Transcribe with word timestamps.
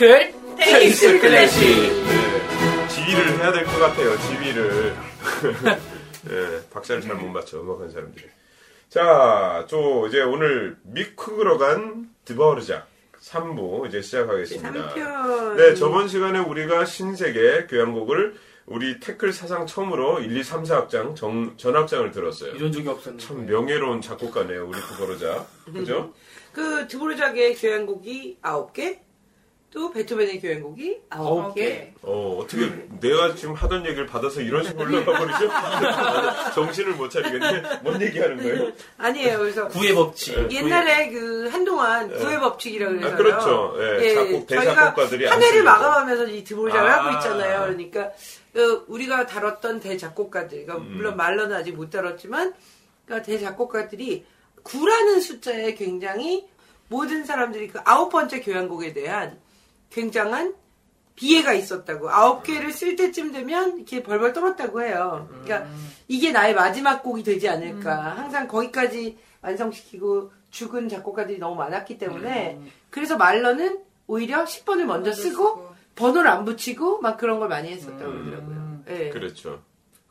댓글 0.00 0.32
테이스 0.56 1.20
클래식. 1.20 1.60
네. 1.60 2.88
지휘를 2.88 3.38
해야 3.38 3.52
될 3.52 3.66
것 3.66 3.78
같아요, 3.78 4.16
지휘를. 4.18 4.94
네, 6.24 6.60
박자를 6.70 7.02
잘 7.02 7.16
못 7.16 7.28
맞춰, 7.28 7.60
음악하는 7.60 7.90
사람들이. 7.90 8.24
자, 8.88 9.66
저 9.68 10.06
이제 10.08 10.22
오늘 10.22 10.78
미쿡으로 10.84 11.58
간 11.58 12.08
드바르작 12.24 12.88
3부 13.22 13.88
이제 13.88 14.00
시작하겠습니다. 14.00 14.94
3편. 14.94 15.56
네, 15.56 15.74
저번 15.74 16.08
시간에 16.08 16.38
우리가 16.38 16.86
신세계 16.86 17.66
교향곡을 17.66 18.36
우리 18.64 19.00
태클 19.00 19.34
사상 19.34 19.66
처음으로 19.66 20.20
1, 20.20 20.34
2, 20.34 20.42
3, 20.42 20.62
4악장 20.62 21.14
정, 21.14 21.54
전악장을 21.58 22.10
들었어요. 22.10 22.52
이런 22.54 22.72
적이 22.72 22.88
없었는데 22.88 23.22
참 23.26 23.44
명예로운 23.44 24.00
작곡가네요, 24.00 24.66
우리 24.66 24.80
드바르작. 24.80 25.46
그죠? 25.74 26.14
그 26.54 26.88
드보르작의 26.88 27.56
교향곡이 27.56 28.38
9개, 28.42 28.98
또 29.72 29.92
베토벤의 29.92 30.40
교향곡이 30.40 31.02
9개. 31.10 31.92
어, 32.02 32.38
어떻게 32.40 32.68
내가 33.00 33.34
지금 33.36 33.54
하던 33.54 33.86
얘기를 33.86 34.04
받아서 34.04 34.40
이런 34.40 34.64
식으로 34.64 34.84
올라가 34.84 35.18
버리죠? 35.18 35.48
정신을 36.54 36.94
못 36.94 37.08
차리겠네. 37.08 37.80
뭔 37.82 38.02
얘기하는 38.02 38.36
거예요? 38.38 38.72
아니에요. 38.98 39.38
그래서 39.38 39.68
구의 39.68 39.94
법칙 39.94 40.50
옛날에 40.50 41.10
그 41.10 41.48
한동안 41.48 42.08
구의 42.08 42.40
법칙이라고 42.40 42.92
그래서 42.94 43.12
아, 43.12 43.16
그렇죠. 43.16 43.76
예, 44.02 44.14
작곡, 44.14 44.46
대작곡가들이 44.48 45.28
안한 45.28 45.42
해를. 45.42 45.62
마감하면서 45.62 46.26
이 46.26 46.42
드보르작을 46.42 46.90
아. 46.90 47.04
하고 47.04 47.16
있잖아요. 47.18 47.60
그러니까 47.60 48.10
그 48.52 48.84
우리가 48.88 49.26
다뤘던 49.26 49.78
대작곡가들, 49.78 50.66
그러니까 50.66 50.78
음. 50.78 50.96
물론 50.96 51.16
말로는 51.16 51.54
아직 51.54 51.76
못 51.76 51.90
다뤘지만 51.90 52.54
그러니까 53.06 53.24
대작곡가들이 53.24 54.26
9라는 54.64 55.20
숫자에 55.20 55.74
굉장히 55.74 56.48
모든 56.88 57.24
사람들이 57.24 57.68
그 57.68 57.78
아홉 57.84 58.10
번째 58.10 58.40
교향곡에 58.40 58.92
대한 58.92 59.38
굉장한 59.90 60.54
비애가 61.16 61.52
있었다고 61.52 62.10
아홉 62.10 62.42
개를 62.42 62.72
쓸 62.72 62.96
때쯤 62.96 63.32
되면 63.32 63.76
이렇게 63.76 64.02
벌벌 64.02 64.32
떨었다고 64.32 64.82
해요. 64.82 65.28
그러니까 65.42 65.70
이게 66.08 66.32
나의 66.32 66.54
마지막 66.54 67.02
곡이 67.02 67.22
되지 67.22 67.48
않을까. 67.48 68.16
항상 68.16 68.48
거기까지 68.48 69.18
완성시키고 69.42 70.32
죽은 70.50 70.88
작곡가들이 70.88 71.38
너무 71.38 71.56
많았기 71.56 71.98
때문에 71.98 72.58
그래서 72.90 73.16
말러는 73.16 73.80
오히려 74.06 74.44
10번을 74.44 74.84
먼저 74.84 75.12
쓰고 75.12 75.70
번호를 75.94 76.28
안 76.30 76.44
붙이고 76.44 77.00
막 77.00 77.18
그런 77.18 77.38
걸 77.38 77.48
많이 77.48 77.68
했었다고 77.70 78.10
그러더라고요. 78.10 78.80
예. 78.88 79.10
그렇죠. 79.10 79.62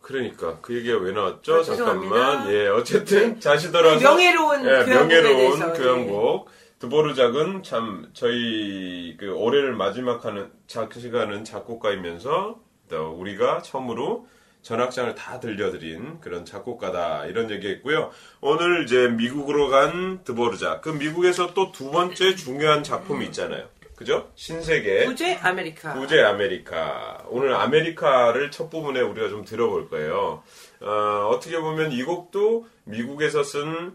그러니까 0.01 0.59
그 0.61 0.75
얘기가 0.75 0.97
왜 0.99 1.11
나왔죠? 1.11 1.55
아, 1.55 1.63
죄송합니다. 1.63 2.15
잠깐만. 2.15 2.53
예, 2.53 2.67
어쨌든 2.67 3.39
다시 3.39 3.71
돌아서 3.71 3.99
명예로운 3.99 4.59
예, 4.61 4.85
교향곡에 4.85 5.21
명예로운 5.21 5.59
대해서, 5.59 5.73
교향곡. 5.73 6.49
드보르작은 6.79 7.63
참 7.63 8.09
저희 8.13 9.15
그 9.19 9.31
올해를 9.33 9.73
마지막 9.75 10.25
하는 10.25 10.49
작시가는 10.67 11.43
작곡가이면서 11.43 12.59
또 12.89 13.11
우리가 13.11 13.61
처음으로 13.61 14.27
전악장을 14.61 15.13
다 15.15 15.39
들려드린 15.39 16.19
그런 16.21 16.45
작곡가다 16.45 17.25
이런 17.27 17.49
얘기했고요. 17.51 18.11
오늘 18.41 18.83
이제 18.83 19.07
미국으로 19.09 19.69
간 19.69 20.23
드보르작. 20.23 20.81
그 20.81 20.89
미국에서 20.89 21.53
또 21.53 21.71
두 21.71 21.91
번째 21.91 22.35
중요한 22.35 22.83
작품이 22.83 23.25
있잖아요. 23.27 23.67
그죠? 23.95 24.31
신세계. 24.35 25.05
부제 25.05 25.35
아메리카. 25.35 25.93
부제 25.93 26.21
아메리카. 26.21 27.25
오늘 27.27 27.53
아메리카를 27.53 28.51
첫 28.51 28.69
부분에 28.69 29.01
우리가 29.01 29.27
좀 29.27 29.43
들어볼 29.43 29.89
거예요. 29.89 30.41
어, 30.79 31.39
떻게 31.41 31.59
보면 31.59 31.91
이 31.91 32.03
곡도 32.03 32.65
미국에서 32.85 33.43
쓴 33.43 33.59
어, 33.67 33.91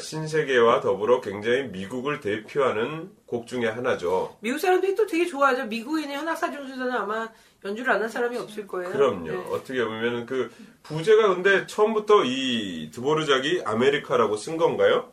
신세계와 0.00 0.80
더불어 0.80 1.20
굉장히 1.20 1.64
미국을 1.64 2.20
대표하는 2.20 3.10
곡 3.26 3.46
중에 3.46 3.66
하나죠. 3.66 4.36
미국 4.40 4.58
사람들이 4.58 4.94
또 4.94 5.06
되게 5.06 5.26
좋아하죠. 5.26 5.66
미국인의 5.66 6.16
현악 6.16 6.50
사중주자는 6.50 6.92
아마 6.92 7.28
연주를 7.64 7.92
안 7.92 8.00
한 8.02 8.08
사람이 8.08 8.36
없을 8.38 8.66
거예요. 8.66 8.90
그럼요. 8.90 9.26
네. 9.30 9.36
어떻게 9.50 9.84
보면 9.84 10.26
그 10.26 10.50
부제가 10.82 11.28
근데 11.34 11.66
처음부터 11.66 12.24
이 12.24 12.90
드보르작이 12.92 13.62
아메리카라고 13.64 14.36
쓴 14.36 14.56
건가요? 14.56 15.12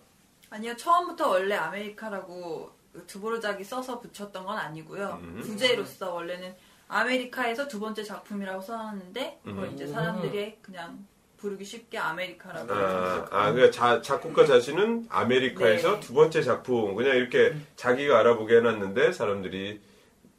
아니요, 0.49 0.75
처음부터 0.77 1.29
원래 1.29 1.55
아메리카라고 1.55 2.71
드보르작이 3.07 3.63
써서 3.63 3.99
붙였던 3.99 4.45
건 4.45 4.57
아니고요. 4.57 5.19
음. 5.23 5.41
부제로서 5.43 6.13
원래는 6.13 6.55
아메리카에서 6.87 7.67
두 7.67 7.79
번째 7.79 8.03
작품이라고 8.03 8.61
써놨는데 8.61 9.39
그걸 9.43 9.65
음. 9.65 9.71
이제 9.73 9.87
사람들이 9.87 10.57
그냥 10.61 11.05
부르기 11.43 11.65
쉽게 11.65 11.97
아메리카라고 11.97 12.73
아, 12.73 13.27
아, 13.29 13.51
그 13.51 13.69
자, 13.69 14.01
작곡가 14.01 14.45
자신은 14.45 15.07
아메리카에서 15.09 15.95
네. 15.95 15.99
두 15.99 16.13
번째 16.13 16.41
작품 16.41 16.95
그냥 16.95 17.17
이렇게 17.17 17.53
자기가 17.75 18.17
알아보게 18.19 18.57
해놨는데 18.57 19.11
사람들이 19.11 19.81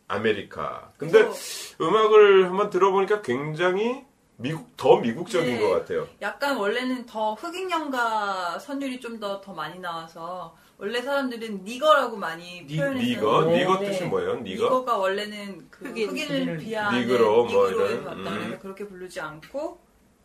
아메리카. 0.09 0.93
근데 0.97 1.23
그래서 1.23 1.75
음악을 1.83 2.47
한번 2.47 2.71
들어보니까 2.71 3.21
굉장히 3.21 4.03
미국 4.37 4.75
더 4.79 4.97
미국적인 4.97 5.57
네. 5.57 5.61
것 5.61 5.69
같아요. 5.71 6.09
약간 6.23 6.57
원래는 6.57 7.05
더 7.05 7.35
흑인 7.35 7.71
연가 7.71 8.59
선율이 8.59 8.99
좀 9.01 9.21
더더 9.21 9.53
많이 9.53 9.79
나와서 9.79 10.57
원래 10.79 11.03
사람들은 11.03 11.65
nigger라고 11.65 12.17
많이 12.17 12.63
니- 12.67 12.77
표현했었는데 12.79 13.11
nigger, 13.11 13.45
nigger 13.45 13.79
네. 13.81 13.91
뜻이 13.91 14.05
뭐예요? 14.05 14.37
니거? 14.37 14.65
니거가 14.65 14.97
원래는 14.97 15.67
그 15.71 15.85
흑인. 15.85 16.09
흑인을 16.11 16.57
비하하는 16.57 17.01
니그로 17.03 17.45
뭐 17.45 17.69
니그로에 17.69 17.93
이런, 17.93 18.27
음. 18.27 18.59
그렇게 18.61 18.87
부르지 18.89 19.21
않고 19.21 19.84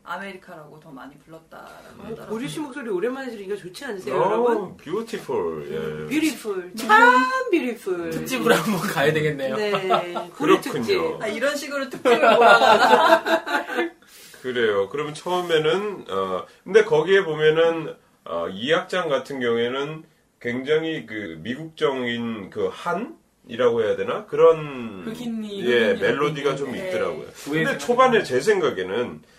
아메리카라고 0.10 0.80
더 0.80 0.90
많이 0.90 1.16
불렀다라고 1.20 1.70
음. 2.00 2.06
하더라고요. 2.06 2.28
보리 2.28 2.50
씨 2.50 2.60
목소리 2.60 2.90
오랜만에 2.90 3.30
들으니까 3.30 3.56
좋지 3.56 3.86
않으세요, 3.86 4.16
어, 4.16 4.26
여러분? 4.26 4.78
beautiful. 4.78 5.68
예. 5.72 6.06
beautiful. 6.16 6.72
참 6.76 7.50
beautiful. 7.52 8.10
특집으로 8.10 8.56
한번 8.56 8.80
가야 8.82 9.14
되겠네요. 9.14 9.56
네. 9.56 9.72
보리 10.36 10.56
특집. 10.60 10.72
그렇군요. 10.98 11.20
아, 11.24 11.28
이런 11.28 11.56
식으로 11.56 11.90
특집을 11.90 12.18
몰아가나? 12.18 13.44
그래요. 14.42 14.90
그러면 14.90 15.14
처음에는 15.14 16.06
어 16.10 16.46
근데 16.64 16.84
거기에 16.86 17.24
보면은 17.26 17.94
어, 18.26 18.48
이 18.50 18.74
악장 18.74 19.10
같은 19.10 19.40
경우에는 19.40 20.04
굉장히 20.40 21.06
그 21.06 21.38
미국적인 21.42 22.50
그 22.50 22.70
한 22.70 23.18
이라고 23.48 23.82
해야 23.84 23.96
되나 23.96 24.26
그런 24.28 25.04
흑인이 25.08 25.66
예 25.66 25.88
흑인이 25.94 26.02
멜로디가 26.02 26.52
흑인이 26.52 26.58
좀 26.58 26.72
네. 26.72 26.88
있더라고요. 26.88 27.26
구의 27.46 27.64
근데 27.66 27.78
초반에 27.80 28.24
제 28.24 28.40
생각에는 28.40 29.22
어, 29.24 29.39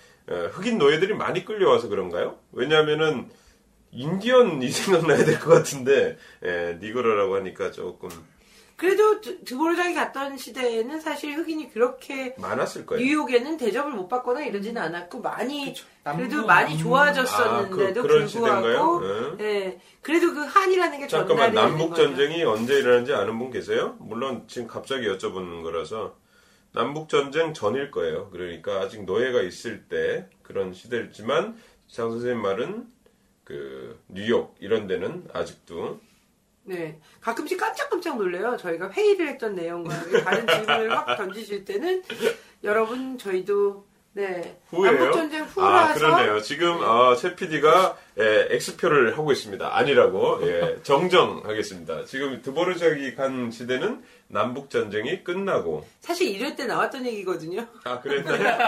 흑인 0.52 0.78
노예들이 0.78 1.14
많이 1.14 1.44
끌려와서 1.44 1.88
그런가요? 1.88 2.38
왜냐하면은 2.52 3.28
인디언이 3.92 4.68
생각나야 4.70 5.24
될 5.24 5.40
것 5.40 5.50
같은데 5.50 6.16
예, 6.44 6.78
니그로라고 6.80 7.34
하니까 7.36 7.70
조금 7.72 8.08
그래도 8.76 9.20
드- 9.20 9.44
드보르장이 9.44 9.92
갔던 9.94 10.38
시대에는 10.38 11.00
사실 11.00 11.36
흑인이 11.36 11.70
그렇게 11.70 12.34
많았을 12.38 12.86
거예요. 12.86 13.04
뉴욕에는 13.04 13.58
대접을 13.58 13.92
못 13.92 14.08
받거나 14.08 14.42
이러지는 14.42 14.80
않았고 14.80 15.20
많이 15.20 15.74
그래도 16.16 16.46
많이 16.46 16.70
남부. 16.70 16.84
좋아졌었는데도 16.84 18.00
아, 18.00 18.02
그, 18.02 18.08
불구하고 18.08 18.26
시대인가요? 18.28 19.36
예. 19.40 19.44
예. 19.44 19.80
그래도 20.00 20.32
그 20.32 20.40
한이라는 20.40 20.98
게 20.98 21.06
잠깐만 21.08 21.52
남북. 21.52 21.94
전쟁이 21.94 22.42
언제 22.42 22.78
일어났는지 22.78 23.12
아는 23.12 23.38
분 23.38 23.50
계세요? 23.50 23.96
물론 24.00 24.44
지금 24.46 24.66
갑자기 24.66 25.06
여쭤보는 25.08 25.62
거라서 25.62 26.16
남북 26.72 27.08
전쟁 27.08 27.52
전일 27.52 27.90
거예요. 27.90 28.30
그러니까 28.30 28.80
아직 28.80 29.04
노예가 29.04 29.42
있을 29.42 29.84
때 29.88 30.28
그런 30.42 30.72
시대였지만 30.72 31.56
장 31.88 32.10
선생님 32.10 32.40
말은 32.40 32.86
그 33.44 33.98
뉴욕 34.08 34.54
이런 34.60 34.86
데는 34.86 35.26
아직도 35.32 36.00
네. 36.64 37.00
가끔씩 37.20 37.58
깜짝깜짝 37.58 38.16
놀래요. 38.16 38.56
저희가 38.56 38.90
회의를 38.90 39.28
했던 39.28 39.54
내용과 39.54 39.92
다른 40.24 40.46
질문을 40.46 40.96
확 40.96 41.16
던지실 41.16 41.64
때는 41.64 42.02
여러분 42.62 43.18
저희도 43.18 43.89
네. 44.12 44.58
후예요? 44.70 44.92
남북전쟁 44.98 45.42
아 45.42 45.44
후라서 45.46 45.94
그러네요. 45.94 46.40
지금 46.40 46.82
아, 46.82 47.14
최 47.16 47.36
PD가 47.36 47.96
X표를 48.18 49.16
하고 49.16 49.30
있습니다. 49.30 49.76
아니라고 49.76 50.40
예, 50.48 50.78
정정하겠습니다. 50.82 52.04
지금 52.06 52.42
드보르작이 52.42 53.14
간 53.14 53.50
시대는 53.52 54.02
남북 54.26 54.70
전쟁이 54.70 55.24
끝나고 55.24 55.86
사실 56.00 56.28
이럴 56.28 56.54
때 56.56 56.66
나왔던 56.66 57.06
얘기거든요. 57.06 57.66
아 57.84 58.00
그랬나요? 58.00 58.58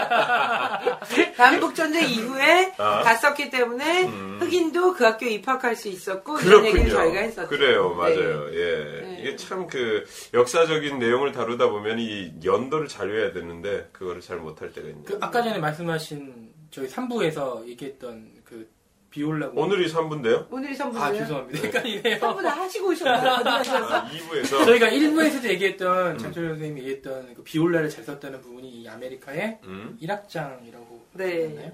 남북 1.37 1.75
전쟁 1.75 2.07
이후에 2.09 2.73
아. 2.77 3.01
갔었기 3.01 3.49
때문에 3.49 4.05
음. 4.05 4.37
흑인도 4.41 4.93
그 4.93 5.03
학교에 5.03 5.29
입학할 5.31 5.75
수 5.75 5.89
있었고 5.89 6.39
이런 6.39 6.65
얘기를 6.65 6.89
저희가 6.89 7.19
했었죠. 7.19 7.47
그래요, 7.49 7.89
네. 7.89 7.95
맞아요. 7.95 8.47
예. 8.53 9.02
네. 9.23 9.29
이게 9.29 9.35
참 9.37 9.67
그 9.67 10.05
역사적인 10.33 10.99
내용을 10.99 11.31
다루다 11.31 11.69
보면 11.69 11.97
이 11.99 12.33
연도를 12.43 12.87
잘 12.87 13.09
외워야 13.09 13.31
되는데 13.33 13.89
그거를 13.91 14.21
잘 14.21 14.37
못할 14.37 14.71
때가 14.73 14.87
있네요. 14.89 15.03
그 15.05 15.17
아까 15.21 15.41
전에 15.41 15.57
말씀하신 15.57 16.53
저희 16.69 16.87
3부에서 16.87 17.65
얘기했던 17.67 18.31
그 18.43 18.69
비올라 19.09 19.49
오늘이 19.53 19.87
3부인데요? 19.91 20.51
오늘이 20.51 20.75
선분이요. 20.75 21.03
아 21.05 21.13
죄송합니다. 21.13 21.59
헷갈리네요. 21.67 22.17
선분 22.17 22.45
하시고 22.47 22.87
오셨나요? 22.89 23.29
아, 23.45 24.09
2부에서 24.09 24.65
저희가 24.65 24.87
1부에서도 24.89 25.45
얘기했던 25.49 26.11
음. 26.13 26.17
장철 26.17 26.49
선생님이 26.49 26.79
얘기했던 26.81 27.35
그 27.35 27.43
비올라를 27.43 27.89
잘 27.89 28.03
썼다는 28.03 28.41
부분이 28.41 28.67
이 28.69 28.87
아메리카의 28.87 29.59
음, 29.65 29.97
1악장이라고 30.01 31.01
네. 31.13 31.43
했나요? 31.43 31.71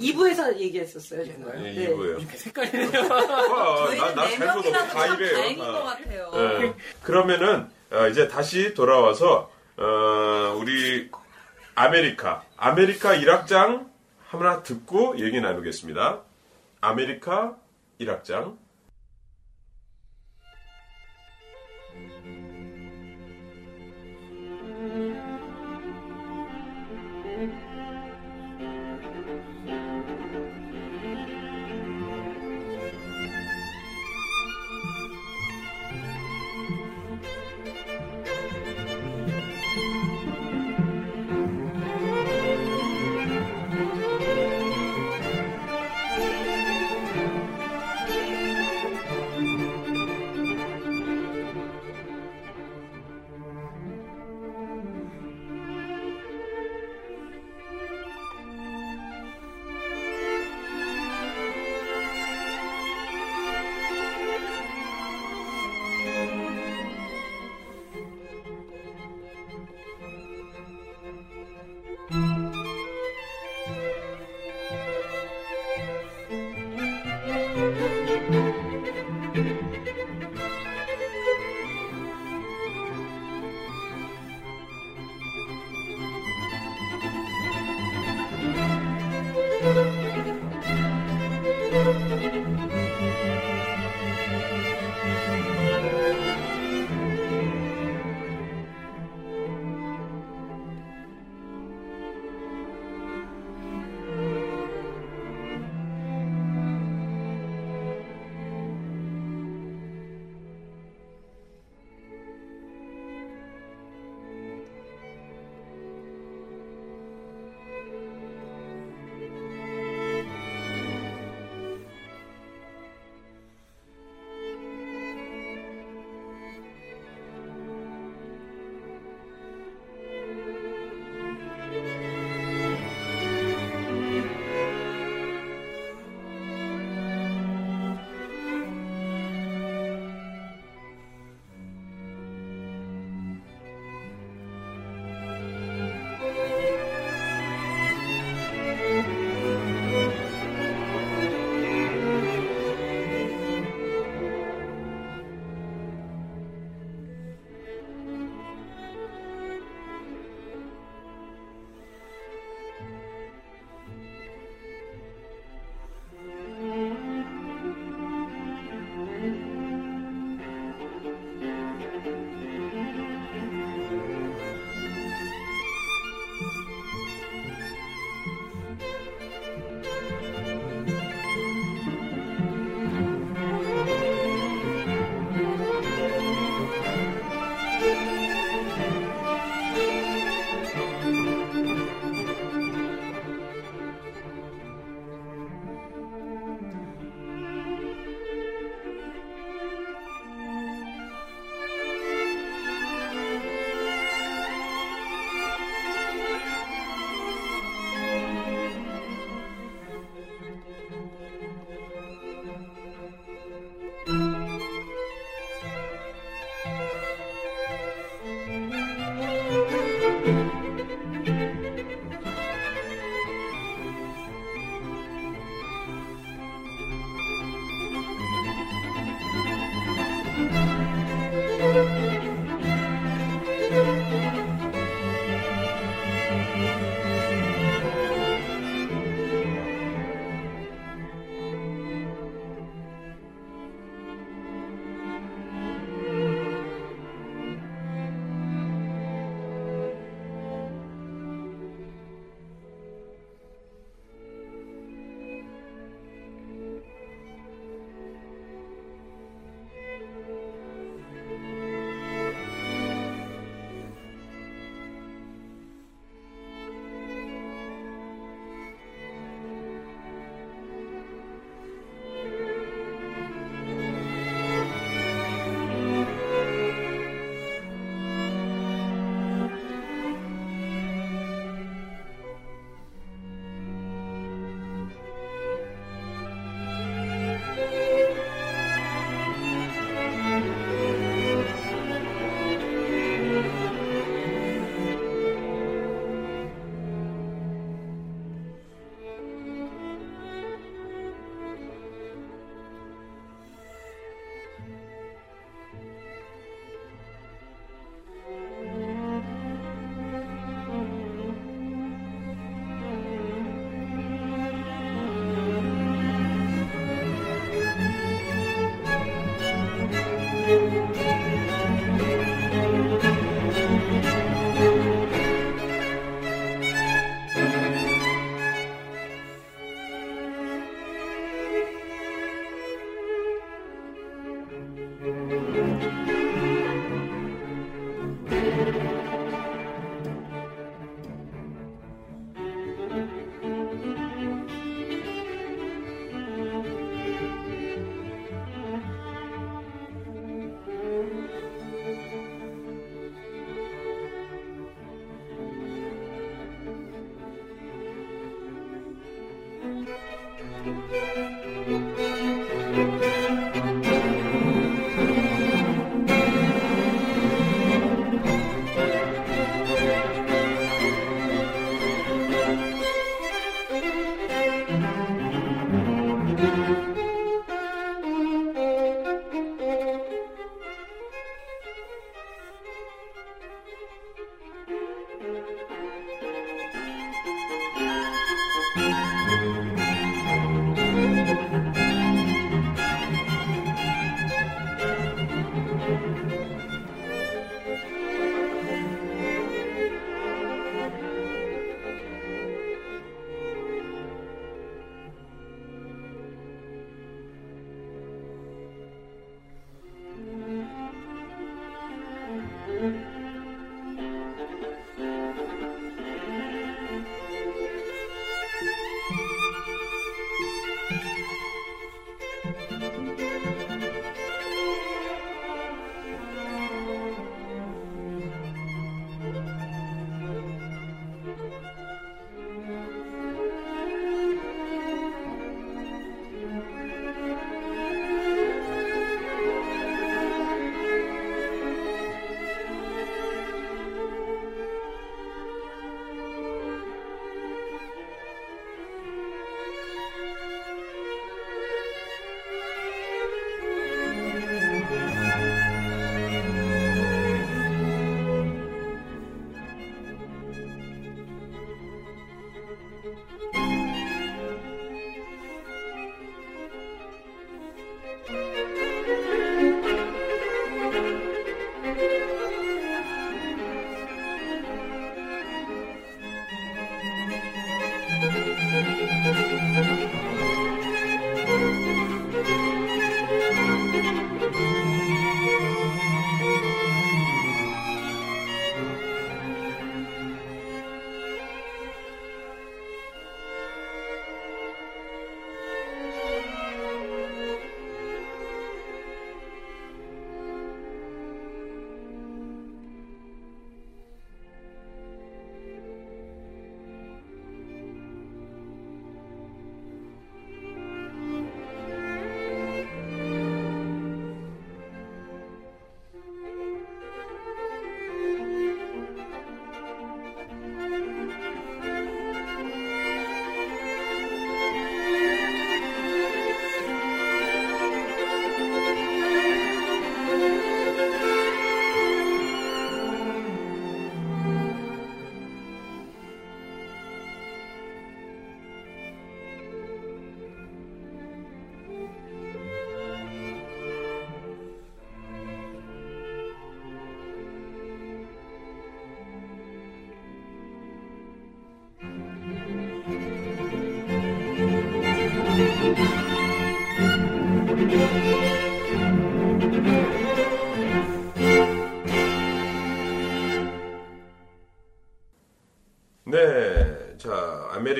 2부에서 0.00 0.56
얘기했었어요. 0.58 1.22
예, 1.22 1.26
네. 1.26 1.88
2부예요. 1.88 2.14
요즘 2.14 2.28
계속 2.28 2.46
헷갈리네요. 2.58 3.02
아, 3.12 4.14
나, 4.14 4.14
나도 4.14 4.14
다 4.14 4.28
잘못 4.28 4.48
없고 4.48 4.62
명이라도 4.62 4.88
다참 4.94 5.16
이래요. 5.20 5.34
다행인 5.34 5.58
다. 5.58 5.72
것 5.72 5.82
같아요. 5.84 6.30
예. 6.34 6.74
그러면은 7.02 7.68
어, 7.90 8.06
이제 8.08 8.28
다시 8.28 8.74
돌아와서 8.74 9.50
어, 9.76 10.56
우리 10.58 11.10
아메리카 11.74 12.44
아메리카 12.56 13.14
일악장 13.14 13.90
하나 14.26 14.62
듣고 14.62 15.18
얘기 15.18 15.40
나누겠습니다. 15.40 16.20
아메리카 16.80 17.56
일악장 17.98 18.58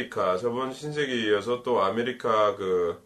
아메리카 0.09 0.39
저번 0.39 0.73
신세계에 0.73 1.29
이어서 1.29 1.63
또 1.63 1.83
아메리카 1.83 2.57
그 2.57 3.01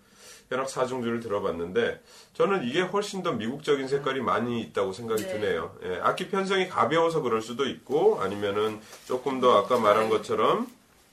현악 0.49 0.68
사중주를 0.68 1.21
들어봤는데 1.21 2.00
저는 2.35 2.64
이게 2.64 2.80
훨씬 2.80 3.23
더 3.23 3.32
미국적인 3.32 3.88
색깔이 3.88 4.21
많이 4.21 4.61
있다고 4.62 4.92
생각이 4.92 5.23
네. 5.23 5.32
드네요. 5.32 5.76
예, 5.85 6.00
악기 6.02 6.28
편성이 6.28 6.68
가벼워서 6.68 7.21
그럴 7.23 7.42
수도 7.42 7.66
있고 7.66 8.21
아니면은 8.21 8.80
조금 9.06 9.40
더 9.40 9.59
아까 9.59 9.78
말한 9.78 10.09
것처럼 10.09 10.66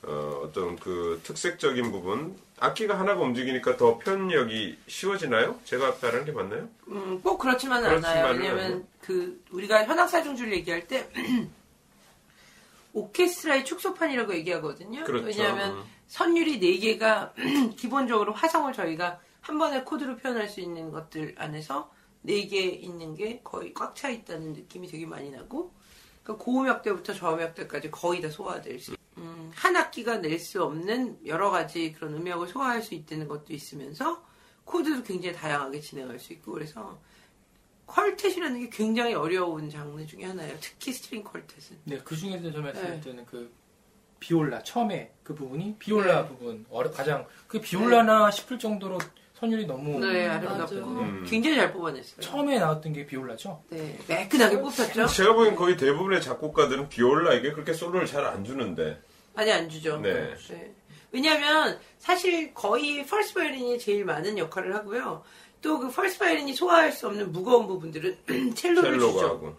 어, 0.03 0.41
어떤 0.45 0.77
그 0.77 1.19
특색적인 1.23 1.91
부분 1.91 2.37
악기가 2.59 2.99
하나가 2.99 3.21
움직이니까 3.21 3.77
더 3.77 3.97
표현력이 3.97 4.77
쉬워지나요? 4.87 5.59
제가 5.65 5.95
말한 6.01 6.25
게 6.25 6.31
맞나요? 6.31 6.67
음, 6.87 7.21
꼭 7.21 7.37
그렇지만은 7.37 7.89
그렇지만은 7.89 8.25
않아요. 8.25 8.39
왜냐면 8.39 8.85
그 9.01 9.41
우리가 9.51 9.85
현악 9.85 10.07
사중주를 10.09 10.53
얘기할 10.53 10.87
때 10.87 11.09
오케스트라의 12.99 13.65
축소판이라고 13.65 14.33
얘기하거든요. 14.35 15.03
그렇죠. 15.03 15.25
왜냐하면 15.25 15.77
음. 15.77 15.83
선율이 16.07 16.59
4개가 16.59 17.33
기본적으로 17.77 18.33
화성을 18.33 18.71
저희가 18.73 19.19
한 19.41 19.57
번에 19.57 19.83
코드로 19.83 20.17
표현할 20.17 20.49
수 20.49 20.59
있는 20.59 20.91
것들 20.91 21.35
안에서 21.37 21.91
4개 22.25 22.53
있는 22.53 23.15
게 23.15 23.41
거의 23.43 23.73
꽉 23.73 23.95
차 23.95 24.09
있다는 24.09 24.53
느낌이 24.53 24.87
되게 24.87 25.05
많이 25.05 25.29
나고 25.31 25.73
그러니까 26.23 26.43
고음역대부터 26.43 27.13
저음역대까지 27.13 27.91
거의 27.91 28.21
다 28.21 28.29
소화될 28.29 28.79
수 28.79 28.95
음, 29.17 29.51
한 29.55 29.75
악기가 29.75 30.17
낼 30.17 30.39
수 30.39 30.63
없는 30.63 31.19
여러 31.25 31.49
가지 31.49 31.93
그런 31.93 32.13
음역을 32.15 32.47
소화할 32.47 32.81
수 32.81 32.93
있다는 32.95 33.27
것도 33.27 33.53
있으면서 33.53 34.23
코드도 34.65 35.03
굉장히 35.03 35.35
다양하게 35.35 35.79
진행할 35.81 36.19
수 36.19 36.33
있고 36.33 36.51
그래서 36.53 36.99
quartet이라는 37.89 38.59
게 38.61 38.69
굉장히 38.69 39.13
어려운 39.13 39.69
장르 39.69 40.05
중에 40.05 40.23
하나예요. 40.25 40.55
특히 40.61 40.93
string 40.93 41.23
quartet은. 41.23 41.75
네, 41.85 41.99
그 42.03 42.15
중에서 42.15 42.51
저 42.51 42.61
말씀할 42.61 42.91
네. 42.91 43.01
때는 43.01 43.25
그 43.25 43.51
비올라 44.19 44.61
처음에 44.63 45.11
그 45.23 45.33
부분이 45.33 45.75
비올라 45.79 46.23
네. 46.23 46.27
부분 46.27 46.65
어려 46.69 46.91
가장 46.91 47.25
그 47.47 47.59
비올라나 47.59 48.31
싶을 48.31 48.59
정도로 48.59 48.97
선율이 49.35 49.65
너무 49.65 49.99
네. 50.05 50.27
아름답고 50.27 50.75
음. 50.75 51.25
굉장히 51.27 51.55
잘 51.55 51.71
뽑아냈어요. 51.71 52.19
처음에 52.19 52.59
나왔던 52.59 52.91
게 52.91 53.05
비올라죠. 53.05 53.63
네, 53.69 53.97
매끈하게 54.07 54.59
뽑혔죠. 54.59 55.07
제가 55.07 55.33
보기엔 55.33 55.55
거의 55.55 55.77
대부분의 55.77 56.21
작곡가들은 56.21 56.89
비올라에게 56.89 57.53
그렇게 57.53 57.71
솔로를 57.73 58.05
잘 58.05 58.25
안 58.25 58.43
주는데 58.43 59.01
많이 59.33 59.51
안 59.51 59.69
주죠. 59.69 59.97
네. 60.01 60.35
왜냐하면 61.11 61.79
사실 61.97 62.53
거의 62.53 63.05
펄스 63.05 63.33
바이올린이 63.33 63.79
제일 63.79 64.03
많은 64.05 64.37
역할을 64.37 64.75
하고요. 64.75 65.23
또 65.61 65.79
그 65.79 65.89
펄스 65.89 66.19
바이올린이 66.19 66.53
소화할 66.53 66.91
수 66.91 67.07
없는 67.07 67.31
무거운 67.31 67.67
부분들은 67.67 68.17
첼로를 68.55 68.91
첼로가 68.91 69.11
주죠. 69.13 69.27
하고 69.27 69.55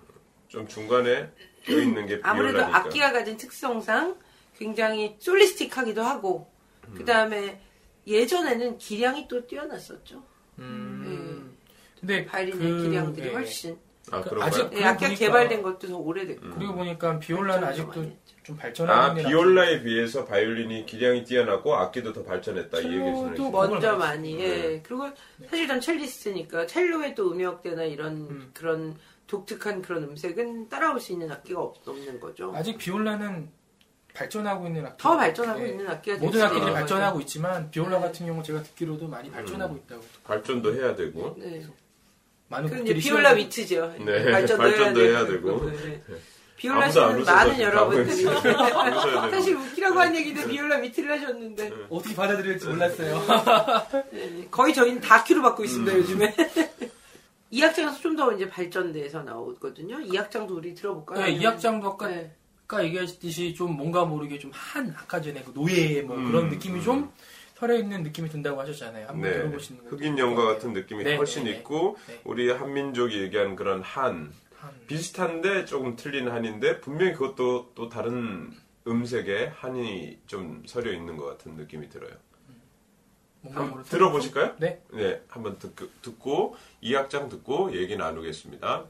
좀 0.49 0.66
중간에 0.66 1.30
껴 1.64 1.78
있는 1.78 2.07
게 2.07 2.19
아무래도 2.23 2.54
비올라니까. 2.59 2.78
악기가 2.78 3.12
가진 3.12 3.37
특성상 3.37 4.16
굉장히 4.59 5.16
솔리스틱하기도 5.19 6.02
하고 6.02 6.50
그 6.97 7.04
다음에 7.04 7.61
예전에는 8.07 8.78
기량이 8.78 9.28
또 9.28 9.47
뛰어났었죠. 9.47 10.23
음. 10.59 11.57
근데 12.00 12.25
바이올린의 12.25 12.71
그, 12.73 12.83
기량들이 12.83 13.28
예. 13.28 13.33
훨씬 13.33 13.78
아 14.11 14.23
그? 14.23 14.40
아직 14.42 14.61
예, 14.73 14.76
그거 14.76 14.87
악기가 14.88 15.11
보니까- 15.11 15.19
개발된 15.19 15.62
것도 15.62 15.88
더 15.88 15.97
오래됐고 15.99 16.50
그리고 16.54 16.75
보니까 16.75 17.19
비올라는 17.19 17.69
아직도. 17.69 18.11
좀 18.50 18.57
발전하고 18.57 19.00
아 19.00 19.14
비올라에 19.14 19.83
비해서 19.83 20.25
바이올린이 20.25 20.85
기량이 20.87 21.25
뛰어나고 21.25 21.75
악기도 21.75 22.12
더 22.12 22.23
발전했다 22.25 22.80
이 22.80 22.97
뭐- 22.97 23.28
거죠. 23.30 23.50
먼저 23.50 23.97
많이 23.97 24.35
네. 24.37 24.45
예 24.75 24.83
그리고 24.83 25.09
사실 25.49 25.66
전 25.69 25.80
첼리스트니까 25.80 26.66
첼로의 26.66 27.14
또 27.14 27.30
음역대나 27.33 27.85
이런 27.85 28.12
음. 28.16 28.50
그런 28.52 28.97
독특한 29.26 29.80
그런 29.83 30.02
음색은 30.04 30.69
따라올 30.69 30.99
수 31.00 31.12
있는 31.12 31.30
악기가 31.30 31.61
없, 31.61 31.87
없는 31.88 32.19
거죠 32.19 32.52
아직 32.54 32.76
비올라는 32.78 33.49
발전하고 34.12 34.66
있는 34.66 34.85
악기 34.87 35.02
더 35.02 35.16
발전하고 35.16 35.61
네. 35.61 35.69
있는 35.69 35.88
악기가 35.88 36.16
될 36.16 36.26
모든 36.26 36.42
악기들이 36.42 36.61
있는 36.62 36.75
발전하고 36.75 37.21
있지만 37.21 37.71
비올라 37.71 37.99
네. 38.00 38.07
같은 38.07 38.26
경우 38.26 38.42
제가 38.42 38.62
듣기로도 38.64 39.07
많이 39.07 39.30
발전하고 39.30 39.76
있다고 39.76 40.02
발전도 40.25 40.75
해야 40.75 40.95
되고. 40.97 41.37
네. 41.38 41.62
많은 42.49 42.69
그럼 42.69 42.83
이제 42.83 42.95
곡들이 42.95 43.00
비올라 43.09 43.30
시험을- 43.33 43.37
위트죠 43.37 43.95
네, 44.04 44.30
발전도, 44.33 44.62
발전도 44.64 45.00
해야, 45.02 45.19
해야 45.19 45.26
되고, 45.26 45.61
되고. 45.71 45.71
네. 46.61 46.69
비올라시는 46.69 47.17
웃어서 47.21 47.33
많은 47.33 47.61
여러분들이. 47.61 48.23
사실 49.31 49.57
웃기라고 49.57 49.99
한 49.99 50.14
얘기인데 50.14 50.47
비올라 50.47 50.76
위트를 50.76 51.12
하셨는데 51.12 51.73
어떻게 51.88 52.14
받아들일지 52.14 52.67
몰랐어요. 52.69 53.23
네, 54.12 54.47
거의 54.50 54.75
저희는 54.75 55.00
다큐로 55.00 55.43
받고 55.43 55.64
있습니다 55.64 55.93
음. 55.93 55.99
요즘에 55.99 56.35
이 57.52 57.62
악장에서 57.62 57.99
좀 58.00 58.17
더 58.17 58.33
이제 58.33 58.49
발전돼서 58.49 59.23
나오거든요 59.23 60.00
이 60.00 60.17
악장도 60.19 60.57
우리 60.57 60.75
들어볼까요? 60.75 61.25
네, 61.25 61.31
이 61.33 61.46
악장도 61.46 61.88
아까 61.88 62.09
네. 62.09 62.33
아까 62.66 62.85
얘기하셨듯이 62.85 63.55
좀 63.55 63.77
뭔가 63.77 64.05
모르게 64.05 64.38
좀 64.38 64.51
한 64.53 64.94
아까 64.96 65.20
전에 65.20 65.42
그 65.42 65.53
노예 65.55 66.03
뭐 66.03 66.16
그런 66.16 66.44
음, 66.44 66.49
느낌이 66.51 66.79
음. 66.81 66.85
좀 66.85 67.12
털에 67.57 67.79
있는 67.79 68.03
느낌이 68.05 68.29
든다고 68.29 68.61
하셨잖아요. 68.61 69.09
한번 69.09 69.31
네, 69.31 69.37
들어보시는 69.38 69.85
거. 69.85 69.90
흑인 69.90 70.18
영화 70.18 70.44
같은 70.46 70.73
느낌이 70.73 71.05
네, 71.05 71.16
훨씬 71.16 71.44
네, 71.44 71.53
네. 71.53 71.59
있고 71.59 71.96
네. 72.07 72.20
우리 72.25 72.51
한민족이 72.51 73.20
얘기하는 73.23 73.55
그런 73.57 73.83
한 73.83 74.05
한, 74.05 74.33
비슷한데 74.87 75.64
조금 75.64 75.96
틀린 75.96 76.29
한인데 76.29 76.81
분명히 76.81 77.12
그것도 77.12 77.73
또 77.75 77.88
다른 77.88 78.53
음색의 78.87 79.51
한이 79.51 80.18
좀 80.27 80.62
서려 80.66 80.92
있는 80.92 81.16
것 81.16 81.27
같은 81.27 81.55
느낌이 81.55 81.88
들어요. 81.88 82.12
뭔가 83.42 83.62
한번 83.62 83.85
들어보실까요? 83.85 84.57
네. 84.59 84.83
네, 84.92 85.23
한번 85.29 85.59
듣, 85.59 85.75
듣고 86.03 86.57
이 86.81 86.94
악장 86.94 87.29
듣고 87.29 87.75
얘기 87.75 87.96
나누겠습니다. 87.96 88.87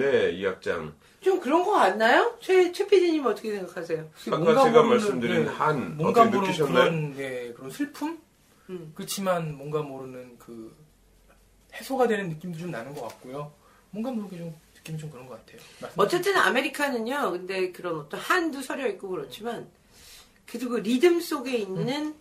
네, 0.00 0.30
이 0.32 0.46
악장. 0.46 0.94
좀 1.20 1.38
그런 1.40 1.64
거 1.64 1.72
같나요? 1.72 2.36
최, 2.40 2.72
최 2.72 2.86
PD님 2.86 3.26
어떻게 3.26 3.52
생각하세요? 3.52 4.08
아까 4.28 4.38
뭔가 4.38 4.64
제가 4.64 4.82
모르는, 4.82 4.88
말씀드린 4.88 5.44
네, 5.44 5.50
한 5.50 5.96
뭔가 5.98 6.22
어떻게 6.22 6.36
모르는 6.36 6.52
느끼셨나요? 6.52 6.84
그런 6.84 7.14
네, 7.16 7.52
그런 7.54 7.70
슬픔? 7.70 8.18
음. 8.70 8.92
그렇지만 8.94 9.54
뭔가 9.56 9.82
모르는 9.82 10.36
그 10.38 10.74
해소가 11.74 12.06
되는 12.08 12.28
느낌도 12.30 12.58
좀 12.58 12.70
나는 12.70 12.94
것 12.94 13.02
같고요. 13.02 13.52
뭔가 13.90 14.10
모르게 14.10 14.38
좀 14.38 14.54
느낌이 14.76 14.98
좀 14.98 15.10
그런 15.10 15.26
것 15.26 15.38
같아요. 15.44 15.60
말씀- 15.80 16.00
어쨌든 16.00 16.36
아메리카는요, 16.36 17.32
근데 17.32 17.70
그런 17.72 18.00
어떤 18.00 18.18
한도 18.18 18.62
서려 18.62 18.86
있고 18.88 19.08
그렇지만, 19.10 19.68
그래도 20.46 20.68
그 20.70 20.76
리듬 20.78 21.20
속에 21.20 21.56
있는 21.58 22.14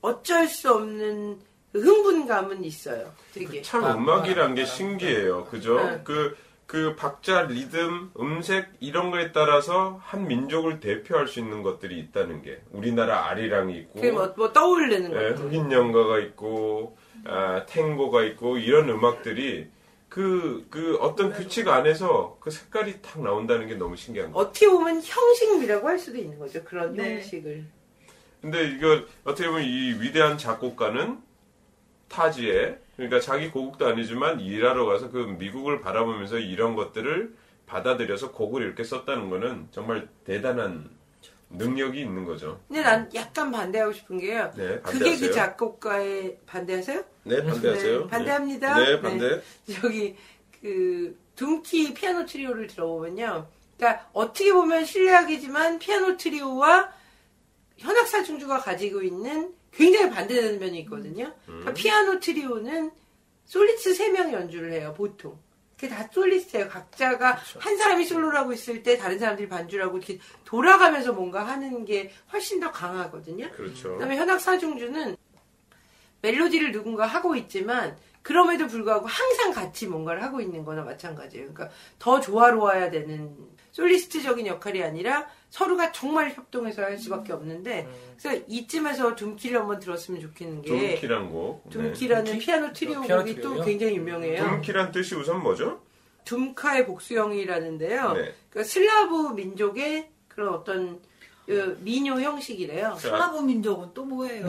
어쩔 0.00 0.48
수 0.48 0.72
없는 0.72 1.38
그 1.72 1.80
흥분감은 1.80 2.64
있어요. 2.64 3.12
되게. 3.32 3.62
참 3.62 3.84
아, 3.84 3.94
음악이란 3.94 4.54
게 4.54 4.62
아, 4.62 4.66
신기해요. 4.66 5.44
그죠? 5.46 5.76
네. 5.76 6.00
그, 6.04 6.36
그 6.72 6.96
박자, 6.96 7.42
리듬, 7.42 8.10
음색 8.18 8.70
이런 8.80 9.10
거에 9.10 9.30
따라서 9.32 10.00
한 10.02 10.26
민족을 10.26 10.80
대표할 10.80 11.28
수 11.28 11.38
있는 11.38 11.62
것들이 11.62 11.98
있다는 12.00 12.40
게 12.40 12.62
우리나라 12.70 13.26
아리랑이 13.28 13.76
있고 13.76 13.92
그게 13.92 14.10
뭐, 14.10 14.32
뭐 14.38 14.54
떠오르는 14.54 15.10
예, 15.10 15.34
것들. 15.34 15.36
흑인 15.36 15.70
연가가 15.70 16.18
있고 16.20 16.96
아, 17.26 17.66
탱고가 17.66 18.24
있고 18.24 18.56
이런 18.56 18.88
음악들이 18.88 19.68
그, 20.08 20.66
그 20.70 20.96
어떤 21.02 21.34
규칙 21.34 21.68
안에서 21.68 22.38
그 22.40 22.50
색깔이 22.50 23.02
탁 23.02 23.22
나온다는 23.22 23.66
게 23.66 23.74
너무 23.74 23.94
신기한 23.94 24.32
거예요. 24.32 24.46
어떻게 24.46 24.66
보면 24.66 25.02
형식이라고 25.04 25.86
할 25.86 25.98
수도 25.98 26.16
있는 26.16 26.38
거죠. 26.38 26.64
그런 26.64 26.94
네. 26.94 27.16
형식을. 27.16 27.66
근데 28.40 28.68
이거 28.70 29.02
어떻게 29.24 29.46
보면 29.46 29.62
이 29.62 30.00
위대한 30.00 30.38
작곡가는 30.38 31.20
타지에 32.08 32.78
그러니까 33.02 33.18
자기 33.18 33.50
고국도 33.50 33.88
아니지만 33.88 34.38
일하러 34.38 34.86
가서 34.86 35.10
그 35.10 35.18
미국을 35.18 35.80
바라보면서 35.80 36.38
이런 36.38 36.76
것들을 36.76 37.34
받아들여서 37.66 38.30
곡을 38.30 38.62
이렇게 38.62 38.84
썼다는 38.84 39.28
거는 39.28 39.68
정말 39.72 40.08
대단한 40.24 40.88
능력이 41.50 42.00
있는 42.00 42.24
거죠. 42.24 42.60
근데 42.68 42.82
난 42.82 43.10
약간 43.14 43.50
반대하고 43.50 43.92
싶은 43.92 44.18
게요. 44.18 44.52
네, 44.56 44.78
그게 44.80 44.98
반대하세요. 44.98 45.28
그 45.28 45.34
작곡가의 45.34 46.38
반대하세요? 46.46 47.04
네, 47.24 47.44
반대하세요. 47.44 48.00
네, 48.02 48.06
반대합니다. 48.06 48.78
네, 48.78 49.00
반대. 49.00 49.42
저기 49.80 50.16
그 50.60 51.18
둠키 51.34 51.94
피아노 51.94 52.24
트리오를 52.24 52.68
들어보면요. 52.68 53.48
그러니까 53.76 54.08
어떻게 54.12 54.52
보면 54.52 54.84
실내악이지만 54.84 55.80
피아노 55.80 56.16
트리오와 56.16 56.92
현악사 57.78 58.22
중주가 58.22 58.58
가지고 58.58 59.02
있는 59.02 59.52
굉장히 59.72 60.10
반대되는 60.10 60.58
면이 60.58 60.80
있거든요. 60.80 61.24
음. 61.48 61.60
그러니까 61.60 61.74
피아노 61.74 62.20
트리오는 62.20 62.90
솔리스트 63.44 63.92
3명 63.92 64.32
연주를 64.32 64.72
해요, 64.72 64.94
보통. 64.96 65.38
그게 65.76 65.88
다 65.88 66.08
솔리스트예요. 66.12 66.68
각자가 66.68 67.34
그렇죠. 67.34 67.58
한 67.58 67.76
사람이 67.76 68.04
솔로를 68.04 68.38
하고 68.38 68.52
있을 68.52 68.84
때 68.84 68.96
다른 68.96 69.18
사람들이 69.18 69.48
반주를 69.48 69.84
하고 69.84 69.98
이렇게 69.98 70.20
돌아가면서 70.44 71.12
뭔가 71.12 71.44
하는 71.44 71.84
게 71.84 72.12
훨씬 72.32 72.60
더 72.60 72.70
강하거든요. 72.70 73.50
그렇죠. 73.50 73.94
그다음에 73.94 74.16
현악 74.16 74.40
사중주는 74.40 75.16
멜로디를 76.20 76.70
누군가 76.70 77.06
하고 77.06 77.34
있지만 77.34 77.98
그럼에도 78.22 78.68
불구하고 78.68 79.06
항상 79.08 79.52
같이 79.52 79.88
뭔가를 79.88 80.22
하고 80.22 80.40
있는 80.40 80.64
거나 80.64 80.82
마찬가지예요. 80.84 81.52
그러니까 81.52 81.74
더 81.98 82.20
조화로워야 82.20 82.90
되는 82.90 83.36
솔리스트적인 83.72 84.46
역할이 84.46 84.84
아니라 84.84 85.28
서로가 85.52 85.92
정말 85.92 86.30
협동해서 86.30 86.80
할 86.80 86.96
수밖에 86.96 87.34
없는데 87.34 87.86
그래서 88.18 88.42
이쯤에서 88.48 89.14
둠키를 89.14 89.60
한번 89.60 89.78
들었으면 89.80 90.18
좋겠는 90.22 90.62
게 90.62 90.94
둠키란 90.94 91.30
곡. 91.30 91.62
네. 91.64 91.70
둠키라는 91.70 92.24
둠키? 92.24 92.38
피아노 92.38 92.72
트리오 92.72 93.02
피아노 93.02 93.22
곡이 93.22 93.34
또 93.36 93.48
트리오요? 93.50 93.64
굉장히 93.64 93.96
유명해요. 93.96 94.42
둠키란 94.42 94.92
뜻이 94.92 95.14
우선 95.14 95.42
뭐죠? 95.42 95.82
둠카의 96.24 96.86
복수형이라는데요. 96.86 98.12
네. 98.14 98.34
그러니까 98.48 98.64
슬라브 98.64 99.34
민족의 99.34 100.08
그런 100.28 100.54
어떤 100.54 101.00
그 101.44 101.78
민요 101.82 102.18
형식이래요. 102.18 102.92
자, 102.92 102.98
슬라브 102.98 103.40
민족은 103.40 103.90
또 103.92 104.06
뭐예요? 104.06 104.48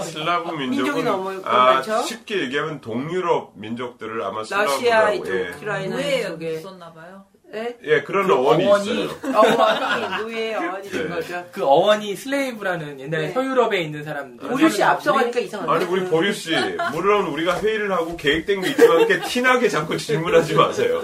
슬라브 0.00 0.52
민족이 0.52 0.80
민족은 0.80 1.04
너무 1.04 1.42
아, 1.44 1.74
많죠? 1.74 2.00
쉽게 2.04 2.40
얘기하면 2.40 2.80
동유럽 2.80 3.52
민족들을 3.56 4.22
아마 4.22 4.44
슬라브라고 4.44 4.72
러시아 4.76 5.12
예. 5.12 5.16
이쪽 5.16 5.56
우크라이나 5.56 5.96
노예에 5.96 6.26
쪽에 6.28 6.54
있었나 6.54 6.90
봐요. 6.90 7.26
네? 7.54 7.76
예, 7.84 8.02
그런 8.02 8.26
그 8.26 8.34
어원이, 8.34 8.64
어원이 8.66 9.04
있어요. 9.04 9.16
어원이 9.32 10.22
노예의 10.22 10.54
어원이 10.56 10.90
된 10.90 11.08
네. 11.08 11.14
거죠. 11.14 11.46
그 11.52 11.64
어원이 11.64 12.16
slave라는 12.16 12.98
옛날에 12.98 13.28
네. 13.28 13.32
서유럽에 13.32 13.80
있는 13.80 14.02
사람들. 14.02 14.48
보류 14.48 14.68
씨 14.68 14.82
앞서가니까 14.82 15.38
이상한데. 15.38 15.72
아니 15.72 15.84
우리 15.84 16.04
보류 16.10 16.32
씨, 16.32 16.50
물론 16.92 17.26
우리가 17.26 17.60
회의를 17.60 17.92
하고 17.92 18.16
계획된 18.16 18.60
게 18.60 18.70
있지만 18.70 18.98
이렇게 18.98 19.20
티나게 19.20 19.68
자꾸 19.68 19.96
질문하지 19.96 20.54
마세요. 20.54 21.00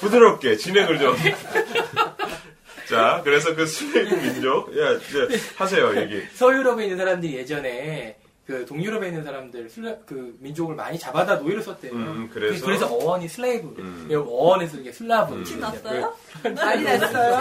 부드럽게 0.00 0.56
진행을 0.56 0.98
좀. 0.98 1.14
자, 2.88 3.20
그래서 3.22 3.54
그 3.54 3.66
slave 3.66 4.14
민족, 4.14 4.74
야, 4.78 4.92
이제 4.92 5.28
하세요 5.56 5.94
얘기. 6.00 6.22
서유럽에 6.32 6.84
있는 6.84 6.96
사람들이 6.96 7.34
예전에 7.36 8.16
그 8.48 8.64
동유럽에 8.64 9.08
있는 9.08 9.22
사람들 9.24 9.68
슬라, 9.68 9.94
그 10.06 10.34
민족을 10.40 10.74
많이 10.74 10.98
잡아다 10.98 11.34
노예로 11.34 11.60
썼대요. 11.60 11.92
음, 11.92 12.30
그- 12.32 12.40
그래서? 12.40 12.64
그래서 12.64 12.86
어원이 12.86 13.28
slave. 13.28 13.74
음. 13.78 14.08
어원에서 14.10 14.78
이게 14.78 14.90
슬라브. 14.90 15.34
음. 15.34 15.44
티 15.44 15.56
났어요? 15.60 16.14
많이 16.56 16.82
났어요. 16.82 17.40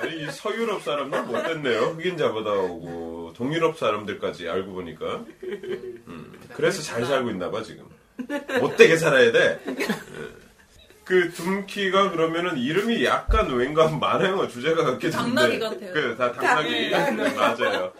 아니 0.00 0.22
이 0.22 0.30
서유럽 0.30 0.82
사람들 0.82 1.24
못됐네요. 1.24 1.78
흑인 1.94 2.16
잡아다 2.16 2.50
오고 2.52 3.34
동유럽 3.36 3.76
사람들까지 3.76 4.48
알고 4.48 4.72
보니까. 4.72 5.26
음, 5.44 6.32
그래서 6.54 6.80
잘 6.80 7.04
살고 7.04 7.28
있나봐 7.28 7.62
지금. 7.62 7.84
못되게 8.60 8.96
살아야 8.96 9.30
돼. 9.30 9.60
예. 9.68 9.86
그 11.04 11.30
둠키가 11.34 12.12
그러면은 12.12 12.56
이름이 12.56 13.04
약간 13.04 13.50
왠가 13.52 13.88
많아요 13.88 14.48
주제가 14.48 14.84
같기도 14.84 15.18
한데. 15.18 15.34
당나귀 15.34 15.58
같아요. 15.58 15.92
그, 15.92 16.16
다 16.16 16.32
당나귀. 16.32 16.70
네, 16.90 17.34
맞아요. 17.34 17.92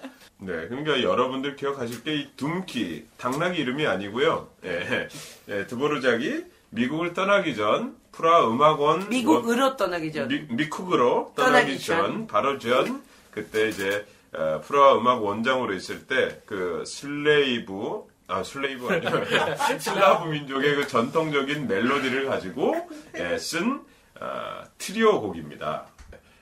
네, 0.43 0.69
그러니까 0.69 1.03
여러분들 1.03 1.57
기억하실 1.57 2.03
때이 2.05 2.29
둠키 2.37 3.07
당나귀 3.19 3.61
이름이 3.61 3.87
아니고요. 3.87 4.49
예, 4.65 5.09
예, 5.49 5.67
드보르작이 5.67 6.45
미국을 6.71 7.13
떠나기 7.13 7.55
전 7.57 7.97
프라하 8.13 8.47
음악원 8.49 9.09
미국으로 9.09 9.77
떠나기 9.77 10.13
전. 10.13 10.29
미, 10.29 10.41
미국으로 10.51 11.33
떠나기 11.37 11.53
떠나기 11.67 11.79
전, 11.79 11.97
전. 12.03 12.27
바로 12.27 12.59
전 12.59 13.03
그때 13.31 13.69
이제 13.69 14.07
어, 14.33 14.61
프라하 14.65 14.97
음악원장으로 14.97 15.75
있을 15.75 16.07
때 16.07 16.41
그 16.47 16.85
slave 16.87 18.05
아 18.29 18.43
slave 18.45 18.87
아니요 18.89 19.11
슬라브 19.79 20.29
민족의 20.29 20.77
그 20.77 20.87
전통적인 20.87 21.67
멜로디를 21.67 22.27
가지고 22.27 22.89
예, 23.17 23.37
쓴 23.39 23.83
어, 24.21 24.63
트리오 24.79 25.21
곡입니다. 25.21 25.87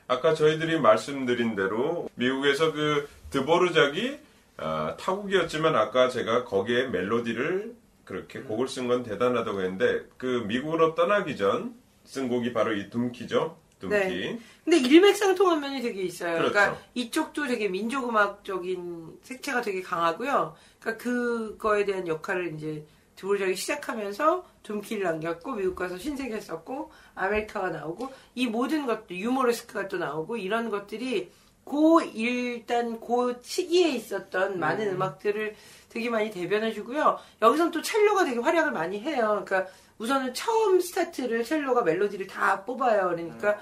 아까 0.06 0.34
저희들이 0.34 0.80
말씀드린 0.80 1.54
대로 1.54 2.08
미국에서 2.14 2.72
그 2.72 3.08
드보르작이 3.30 4.18
어, 4.58 4.96
타국이었지만 4.98 5.76
아까 5.76 6.08
제가 6.08 6.44
거기에 6.44 6.88
멜로디를 6.88 7.74
그렇게 8.04 8.40
곡을 8.40 8.68
쓴 8.68 8.88
건 8.88 9.02
대단하다고 9.02 9.60
했는데 9.60 10.04
그 10.16 10.44
미국으로 10.46 10.94
떠나기 10.94 11.36
전 11.36 11.88
쓴 12.08 12.28
곡이 12.28 12.52
바로 12.54 12.72
이 12.72 12.88
둠키죠. 12.88 13.56
둠키. 13.80 13.94
네. 13.94 14.38
근데 14.64 14.78
일맥상통한 14.78 15.60
면이 15.60 15.82
되게 15.82 16.02
있어요. 16.02 16.38
그렇죠. 16.38 16.52
그러니까 16.52 16.80
이쪽도 16.94 17.46
되게 17.46 17.68
민족음악적인 17.68 19.18
색채가 19.22 19.60
되게 19.60 19.82
강하고요. 19.82 20.56
그러니까 20.80 21.04
그거에 21.04 21.84
대한 21.84 22.08
역할을 22.08 22.54
이제 22.54 22.84
드보르작이 23.14 23.54
시작하면서 23.54 24.46
둠키를 24.62 25.04
남겼고 25.04 25.52
미국 25.56 25.76
가서 25.76 25.98
신세계 25.98 26.40
썼고 26.40 26.90
아메리카가 27.14 27.70
나오고 27.70 28.10
이 28.34 28.46
모든 28.46 28.86
것들 28.86 29.16
유머레스크가 29.16 29.88
또 29.88 29.98
나오고 29.98 30.38
이런 30.38 30.70
것들이 30.70 31.30
고 31.68 32.00
일단 32.00 32.98
고 32.98 33.35
시기에 33.42 33.90
있었던 33.90 34.59
많은 34.59 34.88
음악들을 34.94 35.54
되게 35.90 36.11
많이 36.11 36.31
대변해 36.31 36.72
주고요. 36.72 37.18
여기서는 37.42 37.70
또 37.70 37.83
첼로가 37.83 38.24
되게 38.24 38.40
활약을 38.40 38.72
많이 38.72 39.00
해요. 39.00 39.42
그러니까 39.44 39.70
우선은 39.98 40.35
처음 40.35 40.81
스타트를 40.81 41.44
첼로가 41.44 41.83
멜로디를 41.83 42.26
다 42.26 42.64
뽑아요. 42.64 43.11
그러니까 43.11 43.59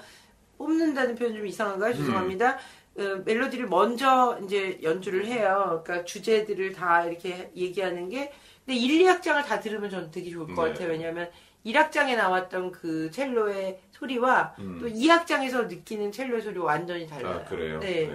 뽑는다는 0.57 1.15
표현 1.15 1.35
좀 1.35 1.45
이상한가요? 1.45 1.93
죄송합니다. 1.95 2.57
어, 2.97 3.01
멜로디를 3.25 3.67
먼저 3.67 4.39
이제 4.43 4.79
연주를 4.81 5.27
해요. 5.27 5.81
그러니까 5.83 6.05
주제들을 6.05 6.73
다 6.73 7.03
이렇게 7.03 7.51
얘기하는 7.55 8.09
게 8.09 8.31
근데 8.65 8.79
1, 8.79 9.05
2악장을 9.05 9.45
다 9.45 9.59
들으면 9.59 9.89
저는 9.89 10.11
되게 10.11 10.29
좋을 10.29 10.53
것 10.53 10.65
네. 10.65 10.71
같아요. 10.71 10.89
왜냐하면 10.89 11.29
1악장에 11.65 12.15
나왔던 12.15 12.71
그 12.71 13.11
첼로의 13.11 13.79
소리와 13.99 14.55
음. 14.59 14.79
또 14.79 14.87
2악장에서 14.87 15.67
느끼는 15.67 16.11
첼로의 16.11 16.41
소리가 16.41 16.65
완전히 16.65 17.07
달라요. 17.07 17.41
아 17.43 17.49
그래요. 17.49 17.79
네. 17.79 18.09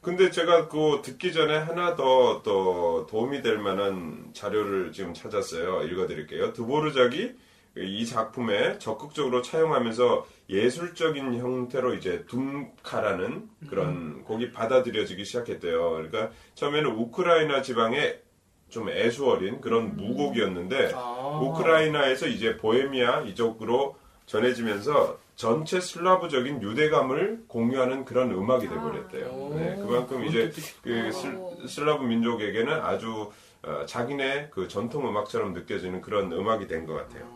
근데 0.00 0.30
제가 0.30 0.68
그 0.68 1.00
듣기 1.02 1.32
전에 1.32 1.56
하나 1.56 1.94
더또 1.94 3.06
도움이 3.06 3.40
될 3.40 3.58
만한 3.58 4.30
자료를 4.34 4.92
지금 4.92 5.14
찾았어요. 5.14 5.84
읽어드릴게요. 5.84 6.52
드보르작이 6.52 7.32
이 7.76 8.06
작품에 8.06 8.78
적극적으로 8.78 9.40
차용하면서 9.42 10.26
예술적인 10.50 11.38
형태로 11.38 11.94
이제 11.94 12.24
둠카라는 12.26 13.48
그런 13.68 14.22
곡이 14.24 14.52
받아들여지기 14.52 15.24
시작했대요. 15.24 15.90
그러니까 15.90 16.30
처음에는 16.54 16.90
우크라이나 16.90 17.62
지방의 17.62 18.20
좀 18.68 18.90
애수 18.90 19.26
어린 19.26 19.60
그런 19.60 19.96
무곡이었는데 19.96 20.92
아. 20.94 21.40
우크라이나에서 21.42 22.26
이제 22.26 22.56
보헤미아 22.58 23.22
이쪽으로 23.22 23.96
전해지면서 24.26 25.18
전체 25.36 25.80
슬라브적인 25.80 26.62
유대감을 26.62 27.44
공유하는 27.48 28.04
그런 28.04 28.30
음악이 28.30 28.68
돼버렸대요. 28.68 29.26
아. 29.26 29.56
네, 29.58 29.76
그만큼 29.76 30.24
이제 30.24 30.50
그. 30.82 31.10
슬, 31.12 31.68
슬라브 31.68 32.04
민족에게는 32.04 32.72
아주 32.72 33.30
어, 33.62 33.84
자기네 33.86 34.48
그 34.50 34.68
전통 34.68 35.08
음악처럼 35.08 35.52
느껴지는 35.54 36.00
그런 36.00 36.30
음악이 36.32 36.66
된 36.68 36.86
것 36.86 36.94
같아요. 36.94 37.26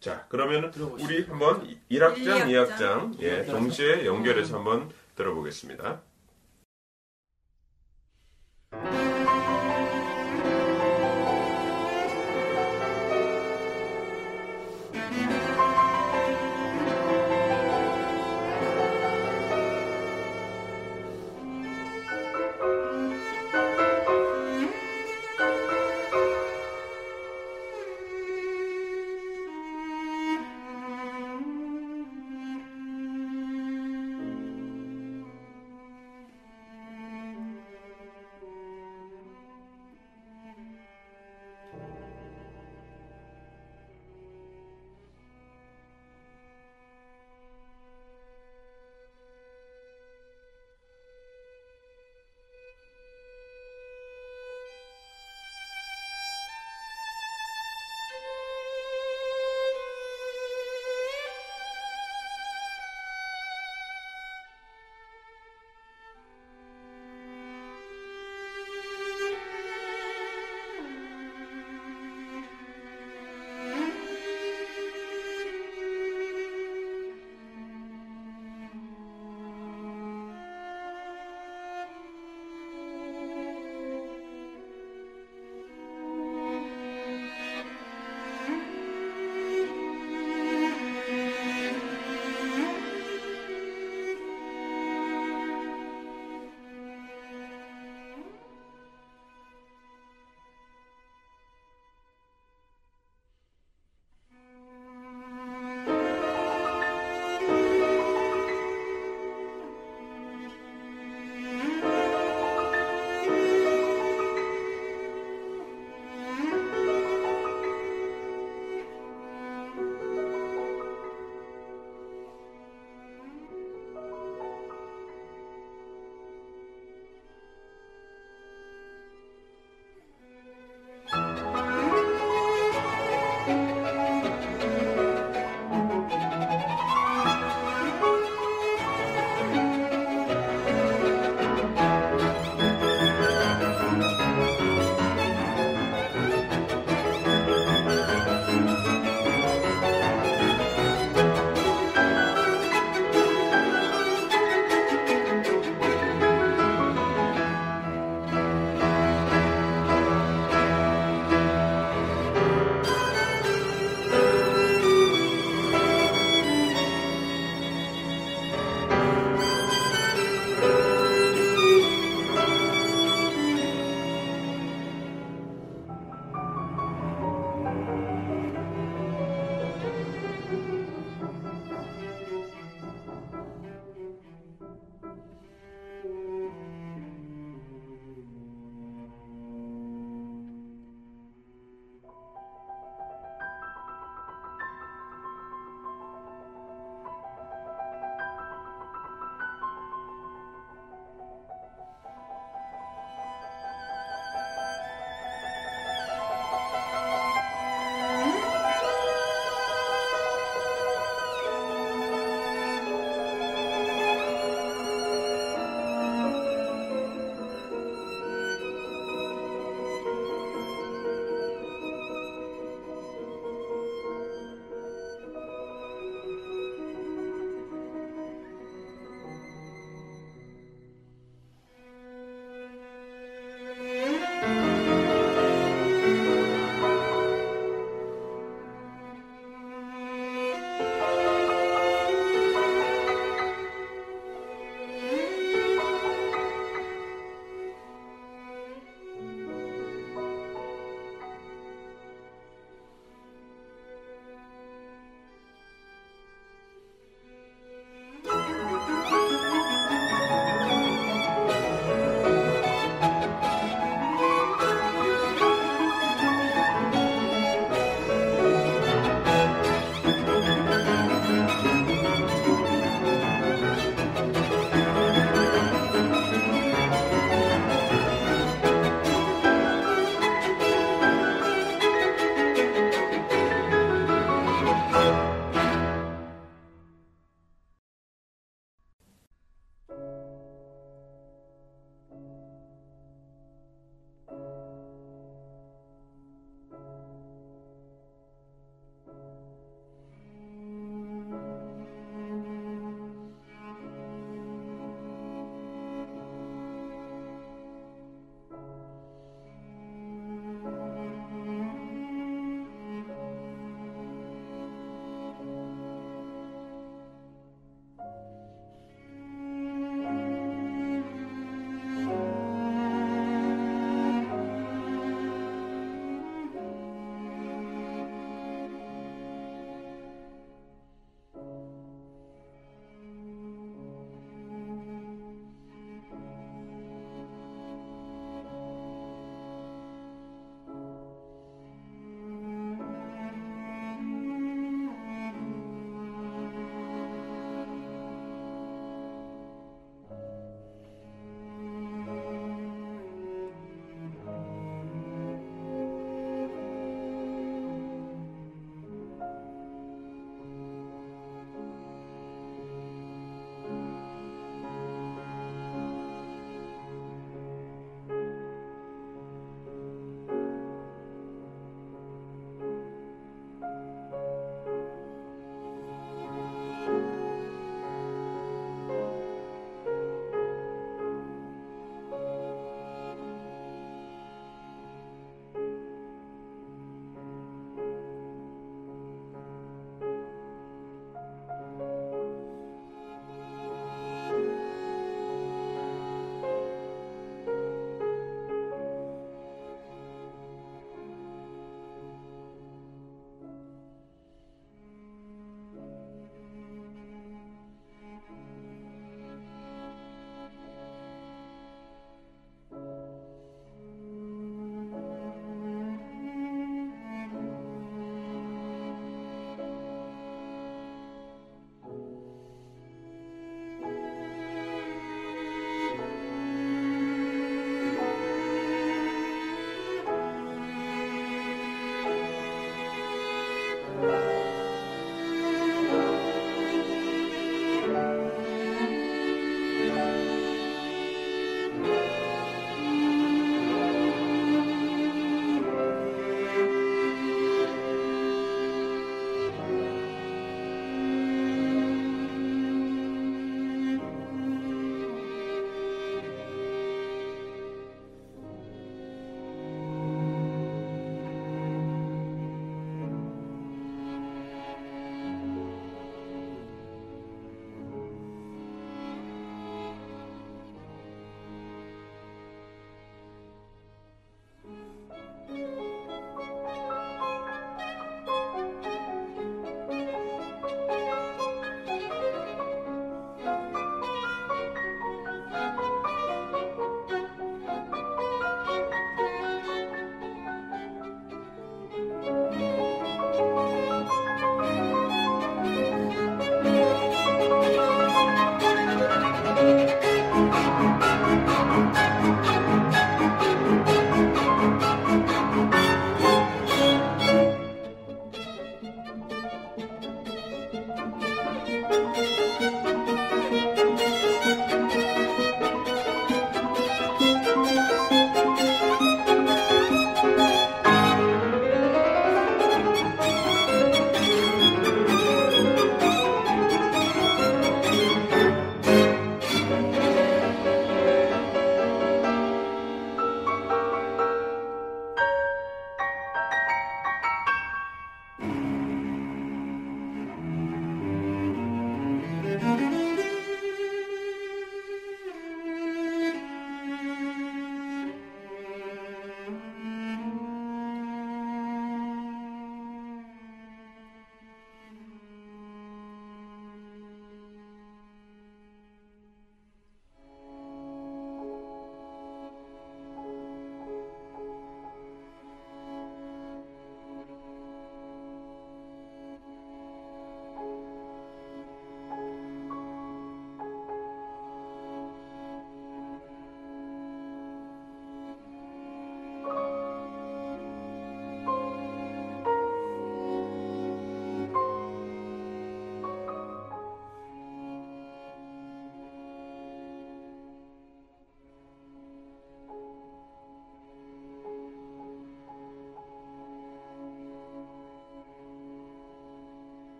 자, 0.00 0.24
그러면. 0.28 0.72
우리 0.98 1.24
한번 1.26 1.62
1악장, 1.90 2.48
일 2.48 2.56
2악장 2.56 3.22
예, 3.22 3.26
이악장. 3.36 3.46
동시에 3.54 4.06
연결해서 4.06 4.56
한번 4.56 4.90
들어보겠습니다. 5.14 6.00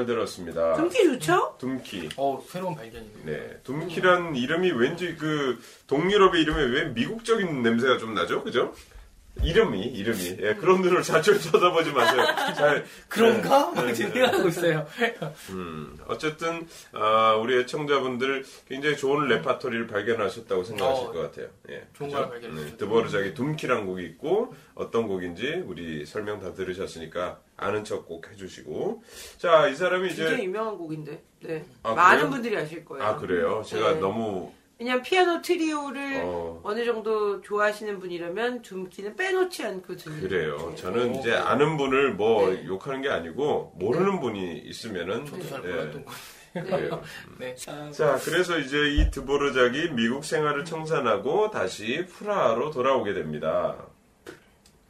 잘 0.00 0.06
들었습니다. 0.06 0.74
둠키 0.74 1.04
좋죠? 1.04 1.56
둠키. 1.58 2.08
어 2.16 2.42
새로운 2.48 2.74
발견이네요. 2.74 3.24
네, 3.24 3.58
둠키란 3.64 4.34
이름이 4.36 4.72
왠지 4.72 5.14
그 5.16 5.58
동유럽의 5.86 6.40
이름에 6.42 6.62
왜 6.64 6.84
미국적인 6.86 7.62
냄새가 7.62 7.98
좀 7.98 8.14
나죠, 8.14 8.42
그죠? 8.42 8.72
이름이 9.42 9.80
이름이 9.86 10.36
예, 10.40 10.54
그런 10.54 10.82
눈을 10.82 11.02
자주 11.02 11.38
쳐다보지 11.40 11.92
마세요. 11.92 12.24
잘 12.56 12.84
그런가? 13.08 13.70
네, 13.70 13.74
막 13.76 13.86
네, 13.86 13.94
생각하고 13.94 14.48
있어요. 14.48 14.86
음, 15.50 15.96
어쨌든 16.06 16.66
아, 16.92 17.34
우리 17.34 17.58
애청자분들 17.60 18.44
굉장히 18.68 18.96
좋은 18.96 19.28
레파토리를 19.28 19.86
발견하셨다고 19.86 20.64
생각하실 20.64 21.06
어, 21.06 21.12
것 21.12 21.20
같아요. 21.22 21.48
예, 21.70 21.86
좋은? 21.94 22.10
걸 22.10 22.28
발견하셨죠. 22.28 22.76
드버르작의 22.76 23.34
둠키란 23.34 23.86
곡이 23.86 24.04
있고 24.04 24.54
어떤 24.74 25.06
곡인지 25.08 25.62
우리 25.66 26.04
설명 26.06 26.40
다 26.40 26.52
들으셨으니까 26.54 27.40
아는 27.56 27.84
척 27.84 28.06
꼭 28.06 28.30
해주시고 28.30 29.02
자 29.38 29.68
이 29.68 29.74
사람이 29.74 30.08
굉장히 30.08 30.34
이제 30.34 30.44
유명한 30.44 30.76
곡인데. 30.78 31.22
네. 31.42 31.64
아, 31.82 31.94
많은 31.94 32.18
그래요? 32.18 32.30
분들이 32.30 32.56
아실 32.56 32.84
거예요. 32.84 33.04
아 33.04 33.16
그래요? 33.16 33.62
제가 33.66 33.94
네. 33.94 34.00
너무 34.00 34.52
왜냐면 34.80 35.02
피아노 35.02 35.42
트리오를 35.42 36.22
어, 36.24 36.60
어... 36.64 36.74
느 36.74 36.86
정도 36.86 37.42
좋아하시는 37.42 38.00
분이라면 38.00 38.62
둠키는 38.62 39.14
빼놓지 39.14 39.62
않고 39.62 39.94
듣는. 39.94 40.20
그래요. 40.20 40.56
네. 40.70 40.74
저는 40.74 41.16
오. 41.16 41.20
이제 41.20 41.34
아는 41.34 41.76
분을 41.76 42.14
뭐 42.14 42.48
네. 42.48 42.64
욕하는 42.64 43.02
게 43.02 43.10
아니고 43.10 43.74
모르는 43.76 44.20
분이 44.20 44.58
있으면은 44.64 45.26
저도 45.26 45.46
잘 45.46 45.62
예, 45.66 45.68
몰랐던 45.68 46.04
거. 46.06 46.12
그래요. 46.54 47.02
네. 47.38 47.54
자, 47.54 48.18
그래서 48.24 48.58
이제 48.58 48.88
이 48.94 49.10
드보르작이 49.10 49.90
미국 49.90 50.24
생활을 50.24 50.64
청산하고 50.64 51.50
다시 51.50 52.06
프라하로 52.06 52.70
돌아오게 52.70 53.12
됩니다. 53.12 53.76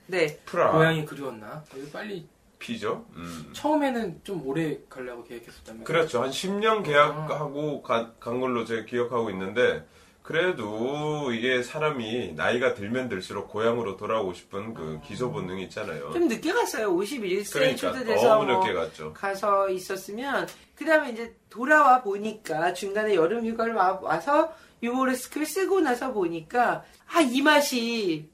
네. 0.07 0.39
프라하 0.45 0.73
고향이 0.73 1.05
그리웠나? 1.05 1.65
빨리 1.93 2.29
피죠. 2.61 3.07
음. 3.17 3.51
처음에는 3.53 4.21
좀 4.23 4.47
오래 4.47 4.79
가려고 4.89 5.25
계획했었다면. 5.25 5.83
그렇죠. 5.83 6.23
한 6.23 6.31
10년 6.31 6.85
계약하고 6.85 7.83
가- 7.83 8.13
간 8.21 8.39
걸로 8.39 8.65
제가 8.65 8.85
기억하고 8.85 9.31
있는데 9.31 9.85
그래도 10.23 11.33
이게 11.33 11.63
사람이 11.63 12.35
나이가 12.37 12.75
들면 12.75 13.09
들수록 13.09 13.49
고향으로 13.49 13.97
돌아오고 13.97 14.35
싶은 14.35 14.75
그 14.75 15.01
기소 15.05 15.33
본능이 15.33 15.65
있잖아요. 15.65 16.13
좀 16.13 16.29
늦게 16.29 16.53
갔어요. 16.53 16.95
51세에 16.97 17.53
그러니까 17.53 17.77
초대돼서 17.93 18.29
너무 18.29 18.47
뭐 18.47 18.61
늦게 18.61 18.73
갔죠. 18.75 19.13
가서 19.13 19.69
있었으면 19.71 20.47
그 20.77 20.85
다음에 20.85 21.11
이제 21.11 21.35
돌아와 21.49 22.03
보니까 22.03 22.75
중간에 22.75 23.15
여름 23.17 23.45
휴가를 23.47 23.75
와, 23.75 23.99
와서 24.01 24.55
유모레스크를 24.83 25.47
쓰고 25.47 25.81
나서 25.81 26.13
보니까 26.13 26.85
아 27.13 27.21
이 27.23 27.43
맛이 27.43 28.29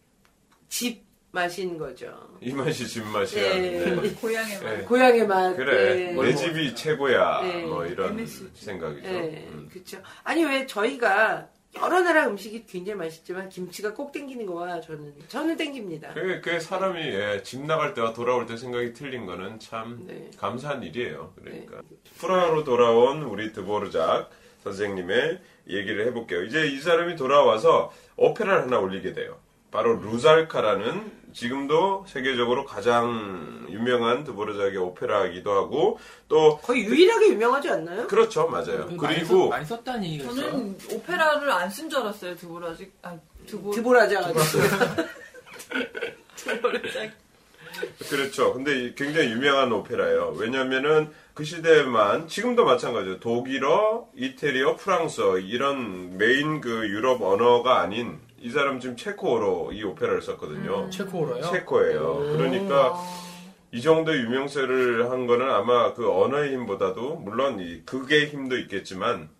집 0.68 1.05
맛인 1.36 1.76
거죠. 1.76 2.06
이 2.40 2.50
맛이 2.52 2.86
집 2.88 3.04
맛이야. 3.04 3.54
네. 3.56 3.94
네. 3.94 4.10
고향의 4.14 4.62
말. 4.62 4.78
네. 4.78 4.84
고향의 4.84 5.26
맛. 5.26 5.54
그래 5.54 6.12
네. 6.14 6.22
내 6.22 6.34
집이 6.34 6.74
최고야 6.74 7.42
네. 7.42 7.62
뭐 7.64 7.84
이런 7.84 8.18
MSG. 8.18 8.50
생각이죠. 8.54 9.02
네, 9.06 9.46
음. 9.50 9.68
그렇죠. 9.70 9.98
아니 10.24 10.44
왜 10.44 10.66
저희가 10.66 11.48
여러 11.76 12.00
나라 12.00 12.26
음식이 12.26 12.64
굉장히 12.64 12.98
맛있지만 12.98 13.50
김치가 13.50 13.92
꼭 13.92 14.12
땡기는 14.12 14.46
거와 14.46 14.80
저는 14.80 15.12
저는 15.28 15.58
땡깁니다. 15.58 16.14
그게, 16.14 16.40
그게 16.40 16.58
사람이 16.58 17.00
예, 17.00 17.42
집 17.44 17.60
나갈 17.66 17.92
때와 17.92 18.14
돌아올 18.14 18.46
때 18.46 18.56
생각이 18.56 18.94
틀린 18.94 19.26
거는 19.26 19.58
참 19.60 20.04
네. 20.06 20.30
감사한 20.38 20.82
일이에요. 20.84 21.34
그러니까 21.36 21.82
프라하로 22.18 22.64
돌아온 22.64 23.22
우리 23.24 23.52
드보르작 23.52 24.30
선생님의 24.64 25.38
얘기를 25.68 26.06
해볼게요. 26.06 26.44
이제 26.44 26.66
이 26.66 26.80
사람이 26.80 27.16
돌아와서 27.16 27.92
오페라를 28.16 28.62
하나 28.62 28.78
올리게 28.78 29.12
돼요. 29.12 29.38
바로 29.76 29.96
루살카라는 30.00 31.12
지금도 31.34 32.06
세계적으로 32.08 32.64
가장 32.64 33.66
유명한 33.68 34.24
드보르작의 34.24 34.78
오페라이기도 34.78 35.52
하고 35.52 35.98
또 36.28 36.56
거의 36.62 36.84
유일하게 36.84 37.28
유명하지 37.28 37.68
않나요? 37.68 38.06
그렇죠 38.06 38.48
맞아요. 38.48 38.86
많이, 38.86 38.96
그리고 38.96 39.42
썼, 39.42 39.48
많이 39.50 39.66
썼다는 39.66 40.04
얘기가 40.04 40.30
있어요. 40.32 40.50
저는 40.50 40.78
오페라를 40.94 41.50
안 41.52 41.68
쓴 41.68 41.90
줄 41.90 41.98
알았어요. 42.00 42.36
드보라직. 42.36 42.90
아, 43.02 43.18
드보. 43.46 43.70
드보라자 43.72 44.32
드보라직. 46.36 47.12
그렇죠. 48.08 48.54
근데 48.54 48.84
이 48.84 48.94
굉장히 48.94 49.28
유명한 49.32 49.70
오페라예요. 49.72 50.36
왜냐면은 50.38 51.10
그 51.34 51.44
시대만 51.44 52.28
지금도 52.28 52.64
마찬가지예요. 52.64 53.20
독일어, 53.20 54.08
이태리어, 54.16 54.76
프랑스어 54.76 55.38
이런 55.38 56.16
메인 56.16 56.62
그 56.62 56.88
유럽 56.88 57.20
언어가 57.20 57.80
아닌 57.82 58.24
이 58.46 58.50
사람 58.50 58.78
지금 58.78 58.94
체코어로 58.94 59.72
이 59.72 59.82
오페라를 59.82 60.22
썼거든요. 60.22 60.88
체코어로요? 60.90 61.42
체코예요. 61.50 62.36
그러니까 62.36 62.94
이 63.72 63.82
정도 63.82 64.16
유명세를 64.16 65.10
한 65.10 65.26
거는 65.26 65.50
아마 65.50 65.94
그 65.94 66.08
언어의 66.08 66.52
힘보다도 66.52 67.16
물론 67.16 67.58
이 67.58 67.82
극의 67.84 68.26
힘도 68.26 68.56
있겠지만 68.56 69.30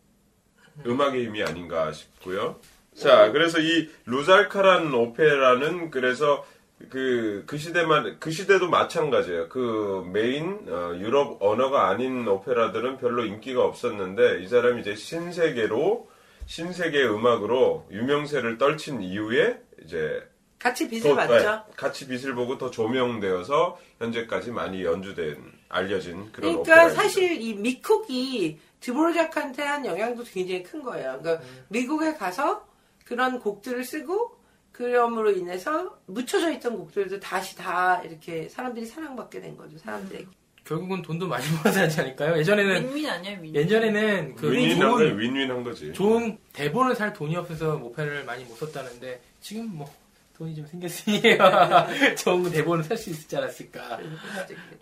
음악의 0.84 1.26
힘이 1.26 1.44
아닌가 1.44 1.92
싶고요. 1.92 2.56
자, 2.96 3.30
그래서 3.30 3.60
이 3.60 3.88
루잘카라는 4.06 4.92
오페라는 4.92 5.92
그래서 5.92 6.44
그, 6.90 7.44
그 7.46 7.58
시대만, 7.58 8.16
그 8.18 8.32
시대도 8.32 8.68
마찬가지예요. 8.68 9.48
그 9.50 10.04
메인, 10.12 10.66
어, 10.68 10.96
유럽 10.98 11.40
언어가 11.40 11.88
아닌 11.88 12.26
오페라들은 12.26 12.98
별로 12.98 13.24
인기가 13.24 13.64
없었는데, 13.64 14.42
이 14.42 14.48
사람이 14.48 14.80
이제 14.80 14.94
신세계로, 14.96 16.15
신세계 16.46 17.04
음악으로 17.06 17.86
유명세를 17.90 18.58
떨친 18.58 19.02
이후에, 19.02 19.60
이제, 19.84 20.26
같이 20.58 20.88
빚을 20.88 21.02
더- 21.02 21.14
받죠. 21.14 21.64
네, 21.68 21.72
같이 21.76 22.06
빛을 22.08 22.34
보고 22.34 22.56
더 22.56 22.70
조명되어서, 22.70 23.78
현재까지 23.98 24.50
많이 24.52 24.82
연주된, 24.84 25.52
알려진 25.68 26.30
그런 26.32 26.62
그러니까. 26.62 26.90
사실 26.90 27.40
이 27.40 27.54
미쿡이 27.54 28.58
드보르작한테 28.80 29.62
한 29.62 29.84
영향도 29.84 30.22
굉장히 30.24 30.62
큰 30.62 30.82
거예요. 30.82 31.18
그러니까 31.20 31.44
미국에 31.68 32.14
가서 32.14 32.66
그런 33.04 33.40
곡들을 33.40 33.82
쓰고 33.84 34.36
그럼으로 34.72 35.32
인해서 35.32 35.98
묻혀져 36.06 36.52
있던 36.52 36.76
곡들도 36.76 37.18
다시 37.18 37.56
다 37.56 38.00
이렇게 38.04 38.48
사람들이 38.48 38.86
사랑받게 38.86 39.40
된 39.40 39.56
거죠. 39.56 39.76
사람들에게. 39.78 40.26
결국은 40.66 41.00
돈도 41.02 41.28
많이 41.28 41.44
벌어서 41.62 41.80
하지 41.80 42.00
않을까요? 42.00 42.36
예전에는 42.38 42.88
윈윈 42.88 43.08
아니야, 43.08 43.32
윈윈. 43.38 43.54
예전에는 43.54 44.34
그 44.36 44.50
윈윈한 44.52 44.90
거 44.90 44.98
좋은 44.98 45.18
윈윈 45.18 45.50
한 45.50 45.62
거지. 45.62 45.92
좋은 45.92 46.36
대본을 46.52 46.94
살 46.96 47.12
돈이 47.12 47.36
없어서 47.36 47.76
모페를 47.76 48.24
많이 48.24 48.44
못 48.44 48.56
썼다는데 48.56 49.20
지금 49.40 49.68
뭐 49.72 49.90
돈이 50.36 50.54
좀 50.54 50.66
생겼으니 50.66 51.22
좋은 52.18 52.50
대본을 52.50 52.84
살 52.84 52.96
수 52.98 53.08
있지 53.10 53.36
않았을까. 53.36 54.00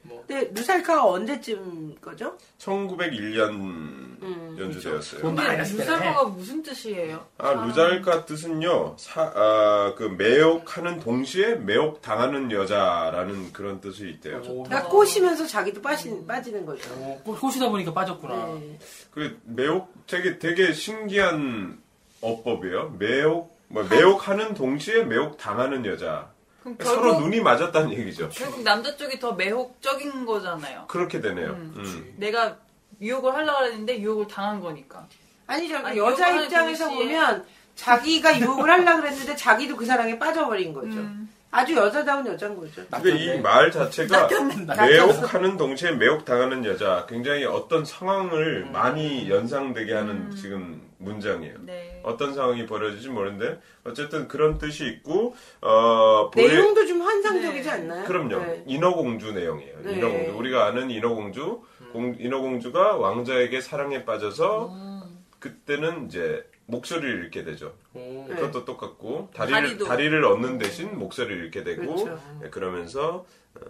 뭐 0.02 0.24
근데 0.26 0.50
루살카가 0.52 1.06
언제쯤 1.06 1.96
거죠? 2.00 2.36
1901년 2.58 3.50
음, 3.50 4.56
연주되었어요. 4.58 5.20
근데. 5.20 5.56
루사가가 5.58 6.24
무슨 6.24 6.62
뜻이에요? 6.62 7.24
아, 7.38 7.52
루잘카 7.52 8.24
뜻은요, 8.24 8.96
사, 8.98 9.22
아, 9.34 9.94
그, 9.96 10.04
매혹하는 10.04 10.98
동시에 11.00 11.54
매혹 11.56 12.02
당하는 12.02 12.50
여자라는 12.50 13.52
그런 13.52 13.80
뜻이 13.80 14.08
있대요. 14.10 14.38
오, 14.48 14.64
그러니까 14.64 14.88
꼬시면서 14.88 15.46
자기도 15.46 15.80
빠진, 15.82 16.26
빠지는 16.26 16.66
거죠. 16.66 16.90
오, 16.94 17.18
꼬- 17.24 17.36
꼬시다 17.38 17.68
보니까 17.68 17.92
빠졌구나. 17.92 18.46
네. 18.58 18.78
그, 19.12 19.40
매혹, 19.44 19.92
되게, 20.06 20.38
되게 20.38 20.72
신기한 20.72 21.78
어법이에요. 22.20 22.96
매혹, 22.98 23.53
뭐, 23.74 23.82
매혹하는 23.90 24.54
동시에 24.54 25.02
매혹 25.04 25.36
당하는 25.36 25.84
여자. 25.84 26.28
그럼 26.62 26.76
서로 26.80 27.02
결국, 27.02 27.22
눈이 27.22 27.40
맞았다는 27.40 27.92
얘기죠. 27.92 28.28
결국 28.32 28.62
남자 28.62 28.96
쪽이 28.96 29.18
더 29.18 29.32
매혹적인 29.32 30.24
거잖아요. 30.24 30.84
그렇게 30.88 31.20
되네요. 31.20 31.48
음. 31.50 31.74
음. 31.76 32.14
내가 32.16 32.56
유혹을 33.02 33.34
하려고 33.34 33.64
했는데 33.64 33.98
유혹을 34.00 34.28
당한 34.28 34.60
거니까. 34.60 35.06
아니죠. 35.46 35.76
아니, 35.78 35.98
여자 35.98 36.30
입장에서 36.40 36.88
동시에- 36.88 36.94
보면 36.94 37.44
자기가 37.74 38.38
유혹을 38.40 38.70
하려고 38.70 39.02
그랬는데 39.02 39.34
자기도 39.36 39.76
그 39.76 39.84
사랑에 39.84 40.18
빠져버린 40.18 40.72
거죠. 40.72 40.88
음. 40.88 41.28
아주 41.50 41.74
여자다운 41.76 42.26
여자인 42.26 42.56
거죠. 42.56 42.82
근데 42.90 43.10
이말 43.36 43.70
자체가 43.70 44.22
낚였네. 44.22 44.66
매혹하는 44.88 45.56
동시에 45.56 45.92
매혹 45.92 46.24
당하는 46.24 46.64
여자. 46.64 47.06
굉장히 47.08 47.44
어떤 47.44 47.84
상황을 47.84 48.66
많이 48.72 49.28
연상되게 49.30 49.92
하는 49.94 50.34
지금 50.34 50.80
문장이에요. 51.04 51.54
네. 51.60 52.00
어떤 52.04 52.34
상황이 52.34 52.66
벌어질지 52.66 53.08
모르는데 53.10 53.60
어쨌든 53.84 54.26
그런 54.28 54.58
뜻이 54.58 54.86
있고 54.86 55.34
어 55.60 56.30
내용도 56.34 56.86
좀 56.86 57.02
환상적이지 57.02 57.62
네. 57.68 57.70
않나요? 57.70 58.04
그럼요 58.06 58.38
네. 58.38 58.64
인어공주 58.66 59.32
내용이에요. 59.32 59.76
네. 59.82 59.92
인어공주 59.94 60.36
우리가 60.36 60.66
아는 60.66 60.90
인어공주 60.90 61.62
공- 61.92 62.16
인어공주가 62.18 62.96
왕자에게 62.96 63.60
사랑에 63.60 64.04
빠져서 64.04 64.68
음. 64.68 65.02
그때는 65.38 66.06
이제 66.06 66.44
목소리를 66.66 67.24
잃게 67.24 67.44
되죠. 67.44 67.74
오, 67.92 67.98
네. 68.28 68.34
그것도 68.36 68.64
똑같고 68.64 69.28
다리를 69.34 69.60
다리도. 69.60 69.84
다리를 69.84 70.24
얻는 70.24 70.56
대신 70.58 70.98
목소리를 70.98 71.44
잃게 71.44 71.62
되고 71.62 71.82
그렇죠. 71.94 72.18
네, 72.40 72.48
그러면서 72.48 73.26
어, 73.54 73.60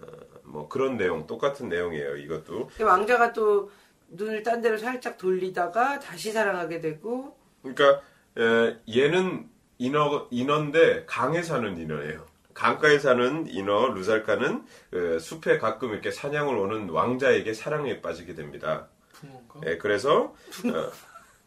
뭐 0.43 0.69
그런 0.69 0.95
내용 0.95 1.27
똑같은 1.27 1.67
내용이에요. 1.67 2.15
이것도 2.15 2.69
왕자가 2.79 3.33
또 3.33 3.69
눈을 4.09 4.43
딴 4.43 4.61
데로 4.61 4.77
살짝 4.77 5.17
돌리다가 5.17 5.99
다시 5.99 6.31
사랑하게 6.31 6.79
되고 6.79 7.37
그러니까 7.61 8.01
에, 8.37 8.77
얘는 8.95 9.49
인어 9.77 10.27
인어인데 10.31 11.05
강에 11.05 11.41
사는 11.43 11.77
인어예요. 11.77 12.25
강가에 12.53 12.99
사는 12.99 13.47
인어 13.47 13.89
루살카는 13.89 14.65
그 14.89 15.19
숲에 15.19 15.57
가끔 15.57 15.91
이렇게 15.91 16.09
사냥을 16.09 16.55
오는 16.55 16.89
왕자에게 16.89 17.53
사랑에 17.53 18.01
빠지게 18.01 18.33
됩니다. 18.33 18.87
붕어인가? 19.11 19.59
예, 19.65 19.77
그래서 19.77 20.33
어, 20.63 20.91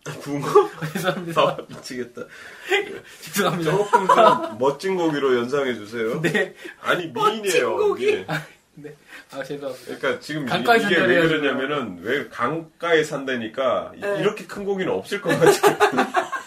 붕어 0.21 0.47
죄송합니다. 0.93 1.41
아, 1.43 1.57
미치겠다. 1.67 2.23
죄송합니다. 3.23 3.71
조금 3.71 4.07
더 4.07 4.53
멋진 4.59 4.97
고기로 4.97 5.37
연상해 5.39 5.75
주세요. 5.75 6.21
네. 6.21 6.55
아니 6.83 7.07
멋진 7.09 7.43
미인이에요. 7.43 7.77
고기? 7.77 8.07
미인. 8.07 8.27
네. 8.75 8.95
아, 9.33 9.43
죄송합니다. 9.43 9.85
그러니까 9.97 10.21
지금 10.21 10.47
강가에 10.47 10.79
이- 10.79 10.83
이게 10.85 10.97
왜. 10.97 11.27
그러냐면은 11.29 11.99
왜 12.03 12.29
강가에 12.29 13.05
산다니까 13.05 13.93
이- 13.97 14.01
네. 14.01 14.21
이렇게 14.21 14.47
큰 14.47 14.65
고기는 14.65 14.93
없을 14.93 15.21
것 15.21 15.31
같아요. 15.31 15.49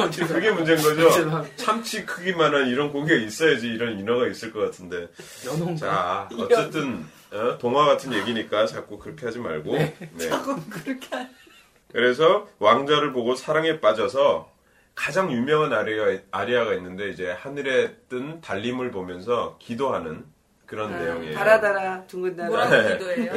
어, 0.00 0.10
그게 0.10 0.50
문제인 0.52 0.78
거죠. 0.80 1.44
참치 1.56 2.04
크기만한 2.06 2.68
이런 2.68 2.92
고기가 2.92 3.16
있어야지 3.16 3.68
이런 3.68 3.98
인어가 3.98 4.26
있을 4.28 4.52
것 4.52 4.60
같은데. 4.60 5.08
연홍가? 5.44 5.76
자, 5.76 6.28
어쨌든 6.38 7.04
어, 7.32 7.58
동화 7.58 7.84
같은 7.86 8.12
얘기니까 8.12 8.66
자꾸 8.66 8.98
그렇게 8.98 9.26
하지 9.26 9.38
말고. 9.38 9.72
네. 9.72 9.96
그렇게 10.70 11.16
하- 11.16 11.28
그래서 11.92 12.46
왕자를 12.58 13.12
보고 13.12 13.34
사랑에 13.34 13.80
빠져서 13.80 14.52
가장 14.94 15.32
유명한 15.32 15.72
아리아, 15.72 16.18
아리아가 16.30 16.74
있는데 16.74 17.08
이제 17.10 17.30
하늘에 17.30 17.94
뜬 18.08 18.40
달림을 18.40 18.90
보면서 18.90 19.56
기도하는 19.60 20.24
그런 20.68 20.92
내용이에요. 20.92 21.34
달아달아 21.34 22.06
둥근 22.06 22.36
달아. 22.36 22.48
뭐라고 22.50 22.70
네. 22.76 22.98
기도해요? 22.98 23.32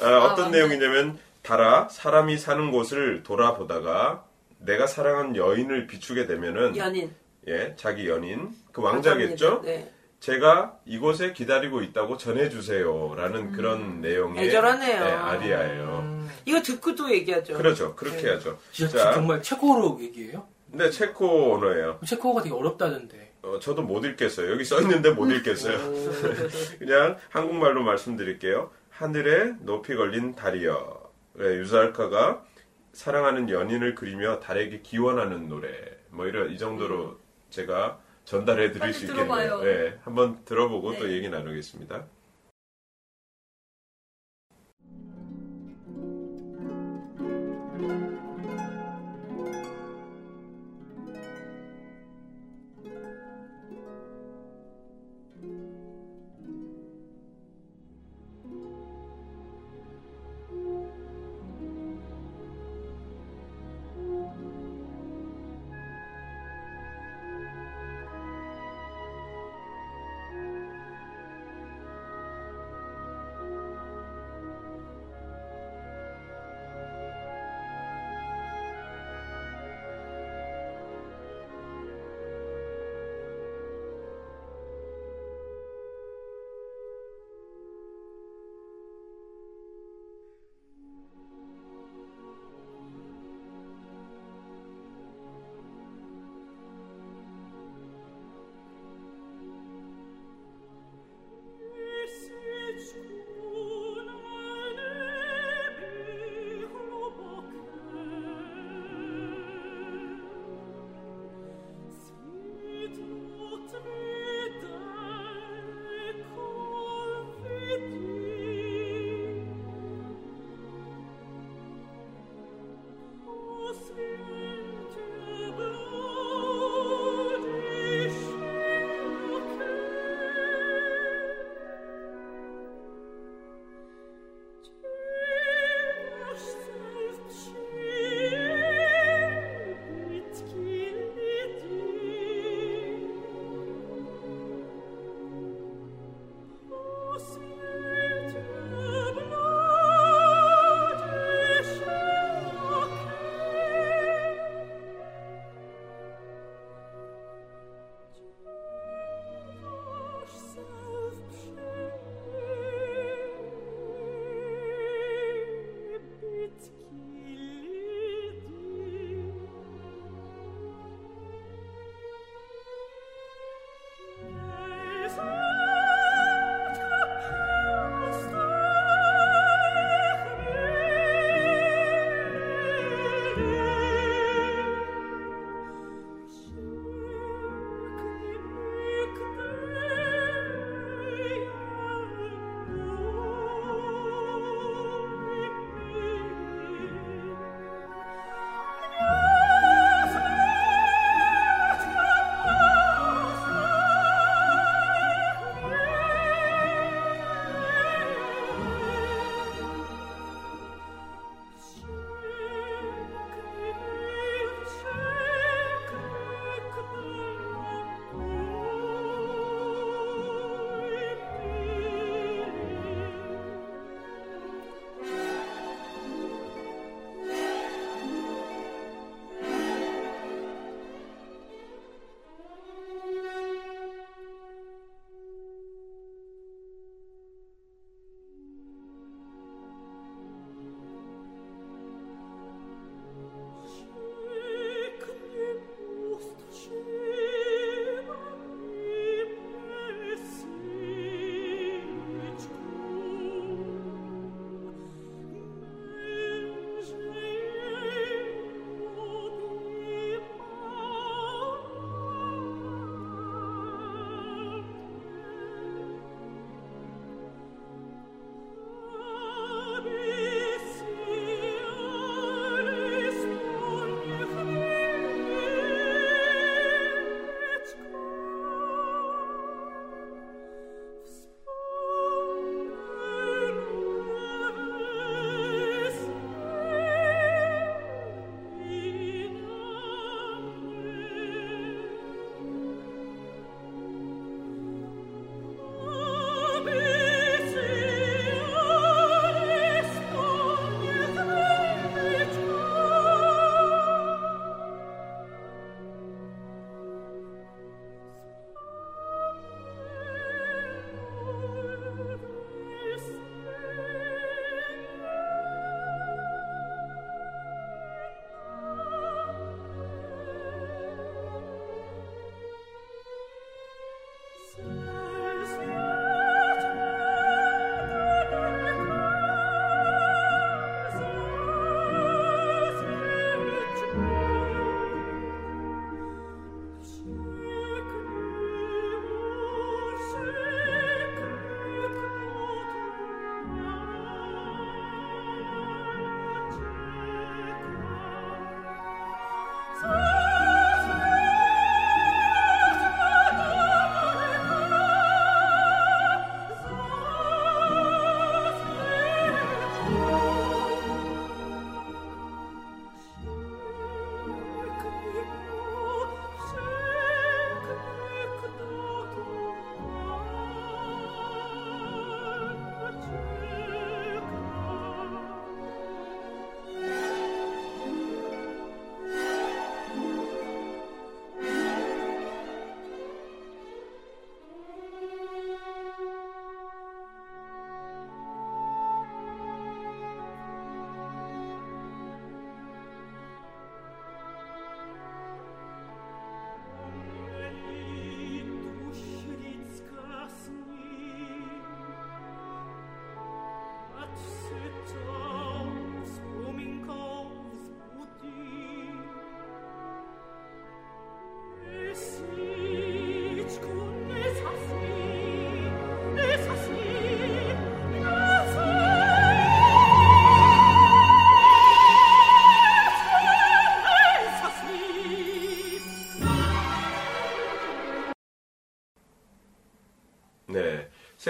어, 0.00 0.06
어떤 0.24 0.44
왕자. 0.44 0.48
내용이냐면 0.50 1.18
달아 1.42 1.88
사람이 1.88 2.36
사는 2.36 2.70
곳을 2.72 3.22
돌아보다가 3.22 4.24
내가 4.58 4.86
사랑한 4.86 5.36
여인을 5.36 5.86
비추게 5.86 6.26
되면은 6.26 6.76
연인. 6.76 7.14
예 7.46 7.74
자기 7.76 8.08
연인 8.08 8.50
그 8.72 8.82
왕자겠죠. 8.82 9.62
네. 9.64 9.90
제가 10.18 10.78
이곳에 10.86 11.32
기다리고 11.32 11.82
있다고 11.82 12.16
전해주세요라는 12.16 13.52
그런 13.52 14.00
내용의 14.00 14.46
애절하네요. 14.46 15.04
네, 15.04 15.10
아리아예요. 15.12 15.98
음, 16.02 16.30
이거 16.46 16.62
듣고도 16.62 17.12
얘기하죠. 17.12 17.54
그렇죠. 17.54 17.94
그렇게 17.94 18.22
네. 18.22 18.30
하죠. 18.30 18.58
진짜 18.72 18.98
자. 18.98 19.12
정말 19.12 19.42
체코어로 19.42 19.98
얘기해요? 20.00 20.46
근데 20.70 20.90
체코 20.90 21.54
언어예요. 21.54 22.00
체코어가 22.06 22.42
되게 22.42 22.54
어렵다던데. 22.54 23.33
어, 23.44 23.58
저도 23.58 23.82
못 23.82 24.04
읽겠어요. 24.04 24.50
여기 24.50 24.64
써 24.64 24.80
있는데 24.80 25.10
못 25.10 25.30
읽겠어요. 25.30 25.78
그냥 26.78 27.18
한국말로 27.28 27.82
말씀드릴게요. 27.82 28.70
하늘에 28.90 29.52
높이 29.60 29.94
걸린 29.94 30.34
달이여. 30.34 31.12
네, 31.34 31.44
유사알카가 31.58 32.44
사랑하는 32.92 33.50
연인을 33.50 33.94
그리며 33.94 34.40
달에게 34.40 34.80
기원하는 34.80 35.48
노래. 35.48 35.68
뭐 36.10 36.26
이런 36.26 36.50
이 36.50 36.58
정도로 36.58 37.18
제가 37.50 37.98
전달해 38.24 38.72
드릴 38.72 38.94
수 38.94 39.04
있겠네요. 39.04 39.26
들어봐요. 39.26 39.62
네, 39.62 39.98
한번 40.04 40.44
들어보고 40.44 40.96
또 40.98 41.04
네. 41.04 41.12
얘기 41.12 41.28
나누겠습니다. 41.28 42.06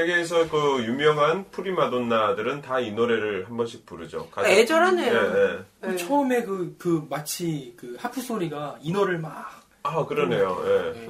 세계에서 0.09 0.49
그 0.51 0.85
유명한 0.85 1.45
프리마돈나들은 1.51 2.63
다 2.63 2.81
이 2.81 2.93
노래를 2.93 3.47
한 3.49 3.57
번씩 3.57 3.87
부르죠. 3.87 4.29
가장- 4.31 4.51
애절하네요. 4.51 5.15
예, 5.15 5.19
예. 5.85 5.89
네. 5.93 5.97
처음에 5.97 6.43
그, 6.43 6.75
그 6.79 7.07
마치 7.09 7.75
그 7.79 7.97
하프 7.99 8.21
소리가 8.21 8.77
인어를 8.83 9.19
막 9.19 9.63
아 9.87 10.05
그러네요. 10.07 10.63
예. 10.67 11.03
예. 11.05 11.09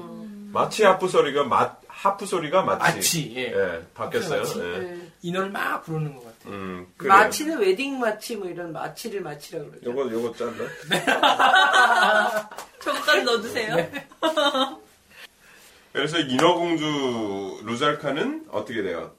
마치 0.53 0.85
하프 0.85 1.09
소리가 1.09 1.45
마, 1.45 1.77
하프 1.89 2.27
소리가 2.27 2.63
마치. 2.63 2.95
마치 2.97 3.33
예. 3.37 3.43
예, 3.53 3.83
바뀌었어요. 3.95 4.41
마치. 4.41 4.59
예. 4.61 4.63
네. 4.79 5.01
인어를 5.23 5.51
막 5.51 5.83
부르는 5.85 6.15
것 6.17 6.25
같아요. 6.25 6.53
음, 6.55 6.87
그래요. 6.97 7.13
마치는 7.15 7.59
웨딩 7.59 7.99
마치 7.99 8.37
뭐 8.37 8.49
이런 8.49 8.73
마치를 8.73 9.21
마치라고 9.23 9.71
그러죠. 9.71 9.91
요거 9.91 10.11
요거 10.13 10.35
짠다. 10.37 10.65
저거까지 12.81 13.23
넣어주세요. 13.25 13.89
그래서 15.95 16.19
인어공주 16.19 17.61
루잘카는 17.65 18.47
어떻게 18.51 18.83
돼요? 18.83 19.13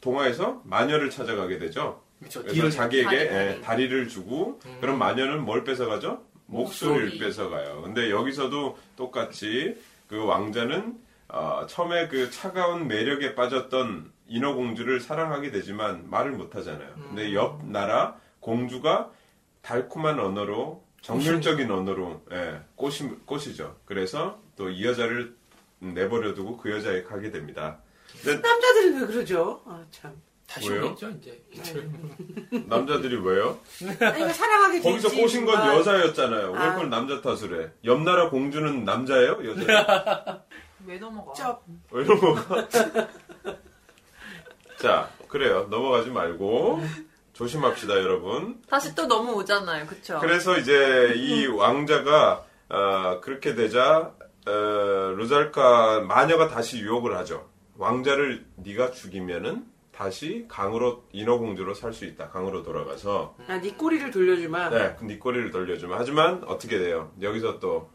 동화에서 0.00 0.62
마녀를 0.64 1.10
찾아가게 1.10 1.58
되죠. 1.58 2.02
그렇죠. 2.18 2.42
그래서 2.42 2.70
자기에게 2.70 3.04
다리, 3.04 3.18
예, 3.18 3.28
다리. 3.28 3.60
다리를 3.60 4.08
주고 4.08 4.58
그럼 4.80 4.98
마녀는 4.98 5.44
뭘 5.44 5.64
뺏어가죠? 5.64 6.22
목소리를 6.46 7.02
목소리. 7.10 7.18
뺏어가요. 7.20 7.82
근데 7.82 8.10
여기서도 8.10 8.78
똑같이 8.96 9.76
그 10.08 10.24
왕자는 10.24 10.98
어, 11.28 11.66
처음에 11.68 12.08
그 12.08 12.30
차가운 12.30 12.88
매력에 12.88 13.34
빠졌던 13.34 14.10
인어공주를 14.26 15.00
사랑하게 15.00 15.50
되지만 15.50 16.08
말을 16.08 16.32
못하잖아요. 16.32 16.88
근데 17.08 17.34
옆 17.34 17.66
나라 17.66 18.16
공주가 18.40 19.10
달콤한 19.60 20.18
언어로 20.18 20.82
정열적인 21.02 21.70
언어로 21.70 22.22
예, 22.32 22.60
꼬시, 22.76 23.04
꼬시죠. 23.26 23.76
그래서 23.84 24.40
또 24.56 24.70
이 24.70 24.86
여자를 24.86 25.34
내버려두고 25.92 26.56
그 26.56 26.70
여자에 26.70 27.02
가게 27.02 27.30
됩니다. 27.30 27.78
근데 28.22 28.36
남자들은 28.48 29.00
왜 29.00 29.06
그러죠? 29.06 29.62
아, 29.66 29.84
참. 29.90 30.12
다시? 30.46 30.70
오겠죠 30.70 31.10
이제. 31.10 31.42
남자들이 32.68 33.16
왜요? 33.16 33.58
아니, 34.00 34.32
사랑하게 34.32 34.80
거기서 34.80 35.08
되지, 35.08 35.20
꼬신 35.22 35.44
건 35.46 35.56
정말. 35.56 35.76
여자였잖아요. 35.78 36.52
왜 36.52 36.58
아. 36.58 36.72
그걸 36.74 36.90
남자 36.90 37.20
탓을 37.20 37.62
해? 37.64 37.70
옆 37.84 38.02
나라 38.02 38.30
공주는 38.30 38.84
남자예요? 38.84 39.40
여자? 39.44 40.42
왜 40.86 40.98
넘어가? 40.98 41.32
쩝. 41.32 41.64
왜 41.90 42.04
넘어가? 42.04 42.68
자, 44.78 45.08
그래요. 45.28 45.66
넘어가지 45.70 46.10
말고 46.10 46.80
조심합시다, 47.32 47.94
여러분. 47.94 48.60
다시 48.68 48.94
또 48.94 49.06
넘어오잖아요. 49.06 49.86
그쵸? 49.86 50.18
그래서 50.20 50.58
이제 50.58 51.14
이 51.16 51.46
왕자가 51.46 52.44
어, 52.68 53.20
그렇게 53.22 53.54
되자 53.54 54.12
어, 54.46 55.14
루잘카 55.16 56.00
마녀가 56.00 56.48
다시 56.48 56.80
유혹을 56.80 57.16
하죠. 57.18 57.48
왕자를 57.76 58.44
네가 58.56 58.90
죽이면은 58.92 59.66
다시 59.90 60.46
강으로 60.48 61.04
인어공주로 61.12 61.74
살 61.74 61.92
수 61.92 62.04
있다. 62.04 62.28
강으로 62.30 62.62
돌아가서 62.62 63.36
아, 63.46 63.60
네 63.60 63.72
꼬리를 63.72 64.10
돌려주마. 64.10 64.70
네, 64.70 64.96
네 65.02 65.18
꼬리를 65.18 65.50
돌려주면 65.50 65.96
하지만 65.98 66.42
어떻게 66.44 66.78
돼요? 66.78 67.12
여기서 67.22 67.58
또 67.60 67.90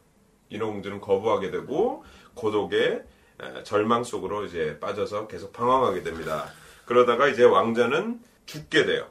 인어공주는 0.49 1.01
거부하게 1.01 1.51
되고 1.51 2.03
고독의 2.35 3.03
에, 3.41 3.63
절망 3.63 4.03
속으로 4.03 4.45
이제 4.45 4.77
빠져서 4.79 5.27
계속 5.27 5.53
방황하게 5.53 6.03
됩니다. 6.03 6.45
그러다가 6.85 7.27
이제 7.27 7.43
왕자는 7.43 8.21
죽게 8.45 8.85
돼요. 8.85 9.05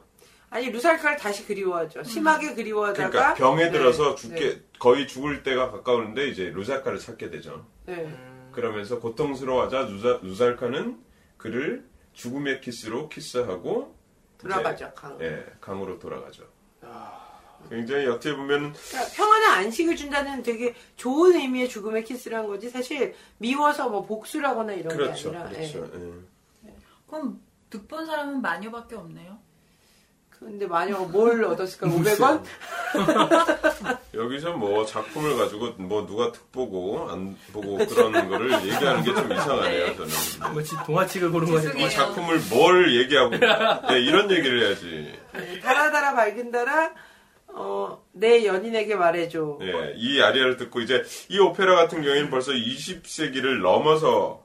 아니 0.49 0.69
루살카를 0.71 1.17
다시 1.17 1.45
그리워하죠. 1.45 2.03
심하게 2.03 2.55
그리워하다가 2.55 3.09
그러니까 3.09 3.33
병에 3.35 3.65
네, 3.65 3.71
들어서 3.71 4.15
죽게 4.15 4.39
네, 4.39 4.61
거의 4.79 5.07
죽을 5.07 5.43
때가 5.43 5.69
가까우는데 5.71 6.27
이제 6.29 6.45
루살카를 6.49 6.97
찾게 6.97 7.29
되죠. 7.29 7.65
네. 7.85 8.05
음, 8.05 8.49
그러면서 8.51 8.99
고통스러워하자 8.99 9.81
루자, 9.83 10.19
루살카는 10.23 10.99
그를 11.37 11.87
죽음의 12.13 12.61
키스로 12.61 13.09
키스하고 13.09 13.95
돌아가죠. 14.39 14.91
강. 14.95 15.21
예, 15.21 15.45
강으로 15.61 15.99
돌아가죠. 15.99 16.43
아, 16.81 17.39
굉장히 17.69 18.07
어떻게 18.07 18.35
보면 18.35 18.73
그러니까 18.73 19.11
평안한 19.15 19.59
안식을 19.65 19.95
준다는 19.95 20.41
되게 20.41 20.73
좋은 20.95 21.35
의미의 21.35 21.69
죽음의 21.69 22.05
키스란 22.05 22.47
거지 22.47 22.69
사실 22.69 23.13
미워서 23.37 23.89
뭐 23.89 24.03
복수라거나 24.05 24.73
이런 24.73 24.95
그렇죠, 24.95 25.31
게 25.31 25.37
아니라. 25.37 25.51
그렇죠. 25.51 25.91
예. 25.93 26.69
예. 26.69 26.75
그럼 27.07 27.39
득본 27.69 28.05
사람은 28.07 28.41
마녀밖에 28.41 28.95
없네요. 28.95 29.37
근데 30.39 30.65
마녀가 30.65 31.03
뭘 31.03 31.43
얻었을까? 31.43 31.87
500원? 31.87 32.43
여기서 34.13 34.53
뭐 34.53 34.85
작품을 34.85 35.37
가지고 35.37 35.73
뭐 35.77 36.05
누가 36.05 36.31
특 36.31 36.49
보고 36.51 37.09
안 37.09 37.37
보고 37.51 37.77
그런 37.77 38.29
거를 38.29 38.51
얘기하는 38.63 39.03
게 39.03 39.13
좀 39.13 39.31
이상하네요. 39.31 39.95
저는 39.97 40.53
뭐지 40.53 40.75
동화책을 40.85 41.31
고른 41.31 41.49
거지. 41.51 41.67
죄송해요. 41.67 41.87
이 41.87 41.89
작품을 41.89 42.39
뭘 42.49 42.95
얘기하고 43.01 43.35
예, 43.93 43.99
이런 43.99 44.31
얘기를 44.31 44.65
해야지. 44.65 45.13
네, 45.33 45.59
달아달아 45.59 46.13
밝은 46.15 46.51
달아 46.51 46.91
어, 47.49 48.03
내 48.13 48.45
연인에게 48.45 48.95
말해줘. 48.95 49.59
예, 49.61 49.93
이 49.95 50.21
아리아를 50.21 50.55
듣고 50.57 50.79
이제 50.81 51.03
이 51.29 51.37
오페라 51.39 51.75
같은 51.75 52.01
경우에는 52.01 52.29
벌써 52.29 52.51
20세기를 52.53 53.61
넘어서 53.61 54.43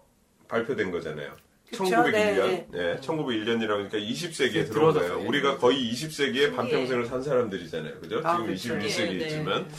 발표된 0.49 0.91
거잖아요. 0.91 1.31
그쵸? 1.77 1.85
1901년, 1.85 2.13
네, 2.13 2.67
예, 2.75 3.01
1901년이라고 3.01 3.89
그러니까 3.91 3.99
20세기에 3.99 4.53
네, 4.53 4.65
들어온. 4.65 4.95
거예요. 4.95 5.19
우리가 5.27 5.59
거의 5.59 5.91
20세기에 5.93 6.55
반평생을 6.57 7.07
산 7.07 7.23
사람들이잖아요. 7.23 8.01
그죠? 8.01 8.21
아, 8.25 8.33
지금 8.37 8.47
그렇죠. 8.47 8.75
21세기이지만. 8.75 9.45
네, 9.69 9.75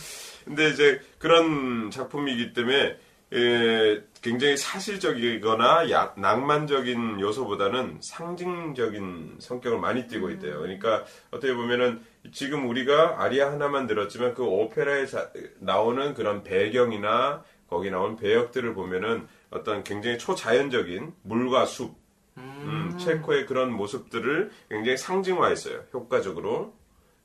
근데 0.46 0.70
이제 0.70 1.00
그런 1.18 1.90
작품이기 1.92 2.54
때문에 2.54 2.98
예, 3.34 4.04
굉장히 4.22 4.56
사실적이거나 4.56 5.90
야- 5.92 6.14
낭만적인 6.16 7.20
요소보다는 7.20 7.98
상징적인 8.02 9.38
성격을 9.40 9.80
많이 9.80 10.08
띠고 10.08 10.30
있대요. 10.32 10.60
그러니까 10.60 11.04
어떻게 11.32 11.54
보면은 11.54 12.02
지금 12.32 12.68
우리가 12.70 13.22
아리아 13.24 13.52
하나만 13.52 13.88
들었지만 13.88 14.34
그 14.36 14.44
오페라에 14.44 15.06
자- 15.08 15.30
나오는 15.60 16.14
그런 16.14 16.44
배경이나 16.44 17.44
거기 17.68 17.90
나온 17.90 18.16
배역들을 18.16 18.74
보면은 18.76 19.28
어떤 19.50 19.84
굉장히 19.84 20.18
초자연적인 20.18 21.14
물과 21.24 21.66
숲, 21.66 21.96
음, 22.38 22.94
체코의 22.98 23.46
그런 23.46 23.72
모습들을 23.74 24.52
굉장히 24.70 24.98
상징화했어요. 24.98 25.84
효과적으로. 25.94 26.74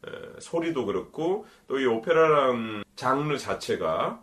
에, 0.06 0.10
소리도 0.40 0.86
그렇고 0.86 1.46
또 1.68 1.78
이 1.78 1.84
오페라라는 1.84 2.84
장르 2.96 3.36
자체가 3.36 4.22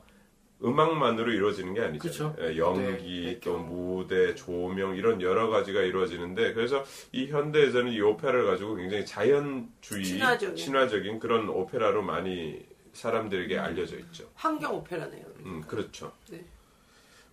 음악만으로 0.64 1.32
이루어지는 1.32 1.76
게 1.76 1.82
아니죠. 1.82 2.34
그쵸. 2.34 2.36
연기, 2.58 3.26
네, 3.26 3.40
또 3.42 3.60
무대, 3.60 4.34
조명 4.34 4.96
이런 4.96 5.22
여러 5.22 5.50
가지가 5.50 5.82
이루어지는데 5.82 6.54
그래서 6.54 6.84
이 7.12 7.28
현대에서는 7.28 7.92
이 7.92 8.02
오페라를 8.02 8.48
가지고 8.48 8.74
굉장히 8.76 9.06
자연주의, 9.06 10.04
친화적인. 10.04 10.56
친화적인 10.56 11.20
그런 11.20 11.48
오페라로 11.48 12.02
많이 12.02 12.66
사람들에게 12.94 13.60
알려져 13.60 13.98
있죠. 14.00 14.28
환경 14.34 14.74
오페라네요. 14.78 15.24
음, 15.46 15.62
그렇죠. 15.68 16.12
네. 16.32 16.44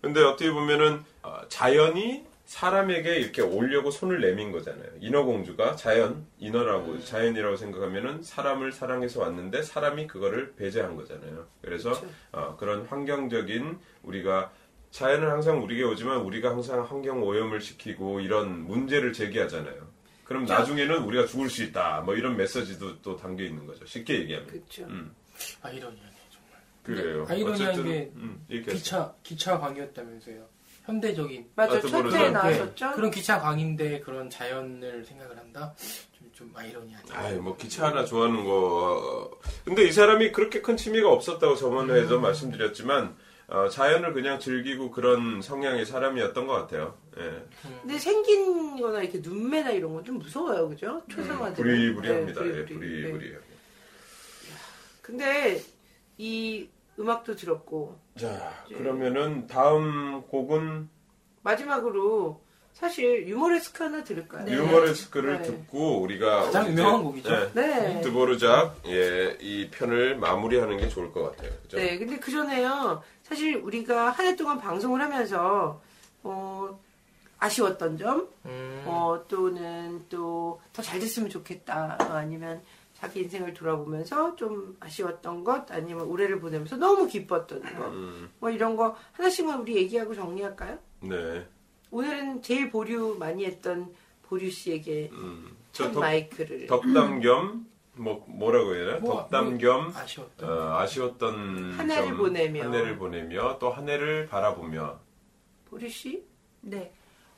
근데 0.05 0.23
어떻게 0.23 0.51
보면은 0.51 1.03
어, 1.23 1.41
자연이 1.49 2.25
사람에게 2.45 3.17
이렇게 3.17 3.43
오려고 3.43 3.91
손을 3.91 4.21
내민 4.21 4.53
거잖아요. 4.53 4.87
인어공주가 5.01 5.77
자연, 5.77 6.27
인어라고 6.39 7.03
자연이라고 7.03 7.57
생각하면은 7.57 8.23
사람을 8.23 8.71
사랑해서 8.73 9.23
왔는데 9.23 9.63
사람이 9.63 10.07
그거를 10.07 10.55
배제한 10.55 10.95
거잖아요. 10.95 11.47
그래서 11.63 11.91
그렇죠. 11.91 12.09
어, 12.33 12.57
그런 12.59 12.85
환경적인 12.87 13.79
우리가 14.03 14.53
자연은 14.91 15.29
항상 15.29 15.63
우리에게 15.63 15.85
오지만 15.85 16.19
우리가 16.19 16.51
항상 16.51 16.85
환경 16.85 17.23
오염을 17.23 17.61
시키고 17.61 18.21
이런 18.21 18.65
문제를 18.67 19.13
제기하잖아요. 19.13 19.95
그럼 20.25 20.45
그렇죠. 20.45 20.61
나중에는 20.61 21.03
우리가 21.03 21.27
죽을 21.27 21.51
수 21.51 21.63
있다. 21.63 22.03
뭐 22.03 22.15
이런 22.15 22.37
메시지도 22.37 23.01
또 23.03 23.17
담겨 23.17 23.43
있는 23.43 23.67
거죠. 23.67 23.85
쉽게 23.87 24.21
얘기하면. 24.21 24.47
그렇죠. 24.49 24.85
음, 24.85 25.15
아이러니하네 25.63 25.99
정말. 25.99 26.24
그래요. 26.85 27.27
아이러니한 27.29 27.71
어쨌든, 27.73 27.85
게 27.85 28.13
음. 28.17 28.47
기차 28.49 29.15
기차 29.23 29.59
광이었다면서요. 29.59 30.47
현대적인 30.85 31.47
맞아, 31.57 31.77
아, 31.77 31.81
첫 31.81 31.87
뜨거워서. 31.89 32.17
회에 32.17 32.25
네. 32.27 32.31
나왔었죠. 32.31 32.93
그런 32.93 33.11
기차 33.11 33.41
광인데 33.41 34.01
그런 34.01 34.29
자연을 34.29 35.05
생각을 35.05 35.39
한다. 35.39 35.75
좀, 36.13 36.31
좀 36.35 36.53
아이러니하네. 36.55 37.05
아이 37.13 37.35
뭐 37.37 37.57
기차 37.57 37.87
하나 37.87 38.05
좋아하는 38.05 38.45
거 38.45 39.31
근데 39.65 39.85
이 39.85 39.93
사람이 39.93 40.33
그렇게 40.33 40.61
큰 40.61 40.77
취미가 40.77 41.11
없었다고 41.11 41.57
저번 41.57 41.89
회에도 41.91 42.21
말씀드렸지만 42.21 43.17
어, 43.47 43.69
자연을 43.69 44.13
그냥 44.15 44.39
즐기고 44.39 44.91
그런 44.91 45.41
성향의 45.43 45.87
사람이었던 45.87 46.47
것 46.47 46.53
같아요. 46.55 46.99
예. 47.19 47.45
근데 47.83 47.99
생긴 47.99 48.79
거나 48.81 49.03
이렇게 49.03 49.21
눈매나 49.23 49.71
이런 49.71 49.95
건 49.95 50.05
좀 50.05 50.19
무서워요. 50.19 50.69
그죠? 50.69 51.03
초상화들. 51.11 51.63
부리부리합니다. 51.65 52.43
네, 52.43 52.49
예, 52.49 52.65
부리부리. 52.67 53.03
네. 53.03 53.11
부리부리. 53.11 53.37
근데 55.03 55.63
이 56.19 56.69
음악도 56.99 57.35
들었고 57.37 57.99
자 58.19 58.53
네. 58.69 58.77
그러면은 58.77 59.47
다음 59.47 60.23
곡은 60.29 60.89
마지막으로 61.43 62.43
사실 62.73 63.29
유머레스크 63.29 63.85
하나 63.85 64.03
들을까요? 64.03 64.45
네. 64.47 64.53
유머레스크를 64.55 65.39
네. 65.39 65.43
듣고 65.43 66.01
우리가 66.01 66.43
가장 66.45 66.69
유명한 66.69 67.05
곡이죠. 67.05 67.33
예, 67.33 67.51
네. 67.55 68.01
드보르작 68.01 68.81
예, 68.87 69.37
이 69.41 69.71
편을 69.71 70.17
마무리하는 70.17 70.79
게 70.79 70.89
좋을 70.89 71.13
것 71.13 71.23
같아요. 71.31 71.51
그죠? 71.63 71.77
네, 71.77 71.99
근데 71.99 72.19
그 72.19 72.31
전에요. 72.33 73.03
사실 73.23 73.57
우리가 73.57 74.11
한 74.11 74.27
해 74.27 74.35
동안 74.37 74.59
방송을 74.59 75.01
하면서 75.01 75.81
어 76.25 76.79
아쉬웠던 77.39 77.99
점, 77.99 78.29
음. 78.47 78.83
어, 78.87 79.23
또는 79.29 80.05
또 80.09 80.61
더 80.73 80.83
잘 80.83 80.99
됐으면 80.99 81.29
좋겠다. 81.31 81.97
어, 82.01 82.05
아니면 82.15 82.61
자기 83.05 83.21
인생을 83.21 83.53
돌아보면서 83.53 84.35
좀 84.35 84.77
아쉬웠던 84.81 85.45
것, 85.45 85.71
아니면 85.71 86.07
올해를 86.07 86.41
보내면서 86.41 86.77
너무 86.77 87.07
기뻤던 87.07 87.61
것, 87.61 87.93
음, 87.93 88.31
뭐 88.41 88.49
이런 88.49 88.77
거 88.77 88.97
하나씩만 89.13 89.61
우리 89.61 89.77
얘기하고 89.77 90.15
정리할까요? 90.15 90.79
네. 91.01 91.47
오늘은 91.91 92.41
제일 92.41 92.71
보류 92.71 93.17
많이 93.19 93.45
했던 93.45 93.93
보류 94.23 94.51
씨에게 94.51 95.11
음, 95.13 95.55
첫저 95.73 95.93
덕, 95.93 96.01
마이크를. 96.01 96.67
덕담 96.67 97.21
겸, 97.21 97.67
뭐, 97.93 98.25
뭐라고 98.27 98.75
해야 98.75 98.87
되나? 98.87 98.99
뭐, 99.01 99.17
덕담 99.19 99.51
뭐, 99.51 99.59
겸, 99.59 99.93
아쉬웠던. 99.95 100.51
어, 100.51 100.79
아쉬웠던 100.79 101.73
한 101.77 101.91
해를 101.91 102.09
점, 102.09 102.17
보내며. 102.17 102.65
한 102.65 102.75
해를 102.75 102.97
보내며 102.97 103.59
또 103.59 103.71
한 103.71 103.87
해를 103.87 104.27
바라보며 104.29 104.99
보류 105.69 105.91
씨? 105.91 106.25
네. 106.63 106.91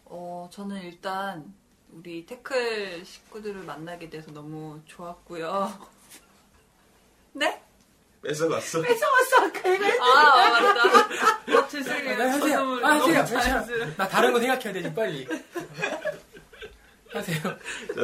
어, 0.04 0.48
저는 0.52 0.80
일단 0.84 1.52
우리 1.96 2.26
태클 2.26 3.04
식구들을 3.04 3.62
만나게 3.62 4.10
돼서 4.10 4.30
너무 4.30 4.80
좋았고요. 4.86 5.88
네? 7.32 7.62
뺏어갔어. 8.22 8.82
뺏어왔어, 8.82 9.36
아까 9.46 9.68
이거. 9.70 10.04
아, 10.04 10.60
맞다. 10.60 11.58
어, 11.58 11.68
죄송해요. 11.68 12.10
아, 12.12 12.16
네, 12.16 12.24
하세요. 12.28 12.58
아, 12.84 12.88
하세요. 12.94 13.24
자연스러워. 13.24 13.94
나 13.96 14.08
다른 14.08 14.32
거 14.32 14.40
생각해야 14.40 14.72
되지, 14.72 14.94
빨리. 14.94 15.26
하세요. 17.12 17.38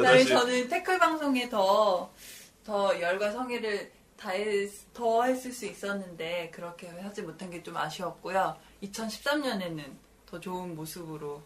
다시. 0.01 0.27
저는 0.27 0.67
태클 0.69 0.97
방송에 0.97 1.49
더, 1.49 2.11
더 2.63 2.99
열과 2.99 3.31
성의를 3.31 3.91
다했, 4.17 4.69
더 4.93 5.23
했을 5.23 5.51
수 5.51 5.65
있었는데, 5.65 6.51
그렇게 6.53 6.87
하지 6.87 7.21
못한 7.21 7.49
게 7.51 7.61
좀 7.61 7.75
아쉬웠고요. 7.77 8.55
2013년에는 8.83 9.83
더 10.25 10.39
좋은 10.39 10.75
모습으로 10.75 11.41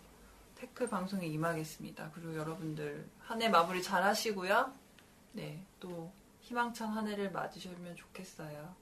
태클 0.58 0.90
방송에 0.90 1.28
임하겠습니다. 1.28 2.12
그리고 2.14 2.36
여러분들 2.36 3.06
한 3.20 3.42
해 3.42 3.48
마무리 3.48 3.82
잘 3.84 4.04
하시고요. 4.04 4.74
네, 5.34 5.64
또 5.80 6.12
희망찬 6.42 6.90
한 6.90 7.08
해를 7.08 7.32
맞으시면 7.32 7.96
좋겠어요. 7.96 8.76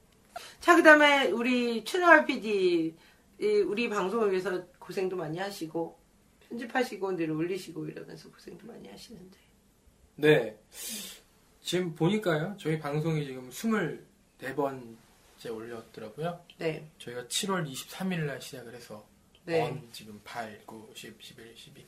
자, 0.62 0.76
그 0.76 0.84
다음에 0.84 1.28
우리 1.32 1.84
최나월 1.84 2.26
PD, 2.26 2.96
이 3.40 3.46
우리 3.46 3.90
방송을 3.90 4.32
위해서 4.32 4.66
고생도 4.80 5.18
많이 5.18 5.38
하시고, 5.38 6.00
편집하시고, 6.48 7.16
늘 7.16 7.32
올리시고 7.32 7.88
이러면서 7.88 8.30
고생도 8.32 8.68
많이 8.68 8.88
하시는데. 8.90 9.38
네. 10.16 10.58
지금 11.62 11.94
보니까요, 11.96 12.56
저희 12.58 12.80
방송이 12.80 13.26
지금 13.26 13.50
24번째 13.50 14.96
올렸더라고요. 15.52 16.46
네, 16.58 16.90
저희가 17.00 17.24
7월 17.24 17.70
23일 17.70 18.26
날 18.26 18.42
시작을 18.42 18.74
해서, 18.74 19.06
네, 19.46 19.62
언 19.62 19.88
지금 19.92 20.20
8, 20.24 20.62
9, 20.66 20.90
10, 20.96 21.16
11, 21.20 21.54
12, 21.56 21.86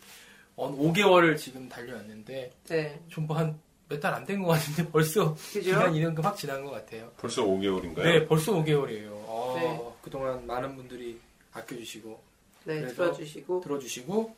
언 0.55 0.77
5개월을 0.77 1.37
지금 1.37 1.67
달려왔는데, 1.69 2.51
네. 2.67 2.99
좀뭐 3.09 3.37
한 3.37 3.59
몇 3.89 4.01
달 4.01 4.13
안 4.13 4.25
된 4.25 4.41
것 4.43 4.49
같은데 4.51 4.85
벌써 4.91 5.33
그죠? 5.35 5.61
기간 5.61 5.95
이만큼 5.95 6.23
확 6.25 6.35
지난 6.35 6.63
것 6.65 6.71
같아요. 6.71 7.09
벌써 7.17 7.43
5개월인가요? 7.45 8.03
네, 8.03 8.27
벌써 8.27 8.51
5개월이에요. 8.53 9.25
아, 9.29 9.59
네. 9.59 9.81
그동안 10.01 10.45
많은 10.45 10.75
분들이 10.75 11.17
아껴주시고, 11.53 12.21
네, 12.65 12.85
들어주시고. 12.87 13.61
들어주시고, 13.61 14.35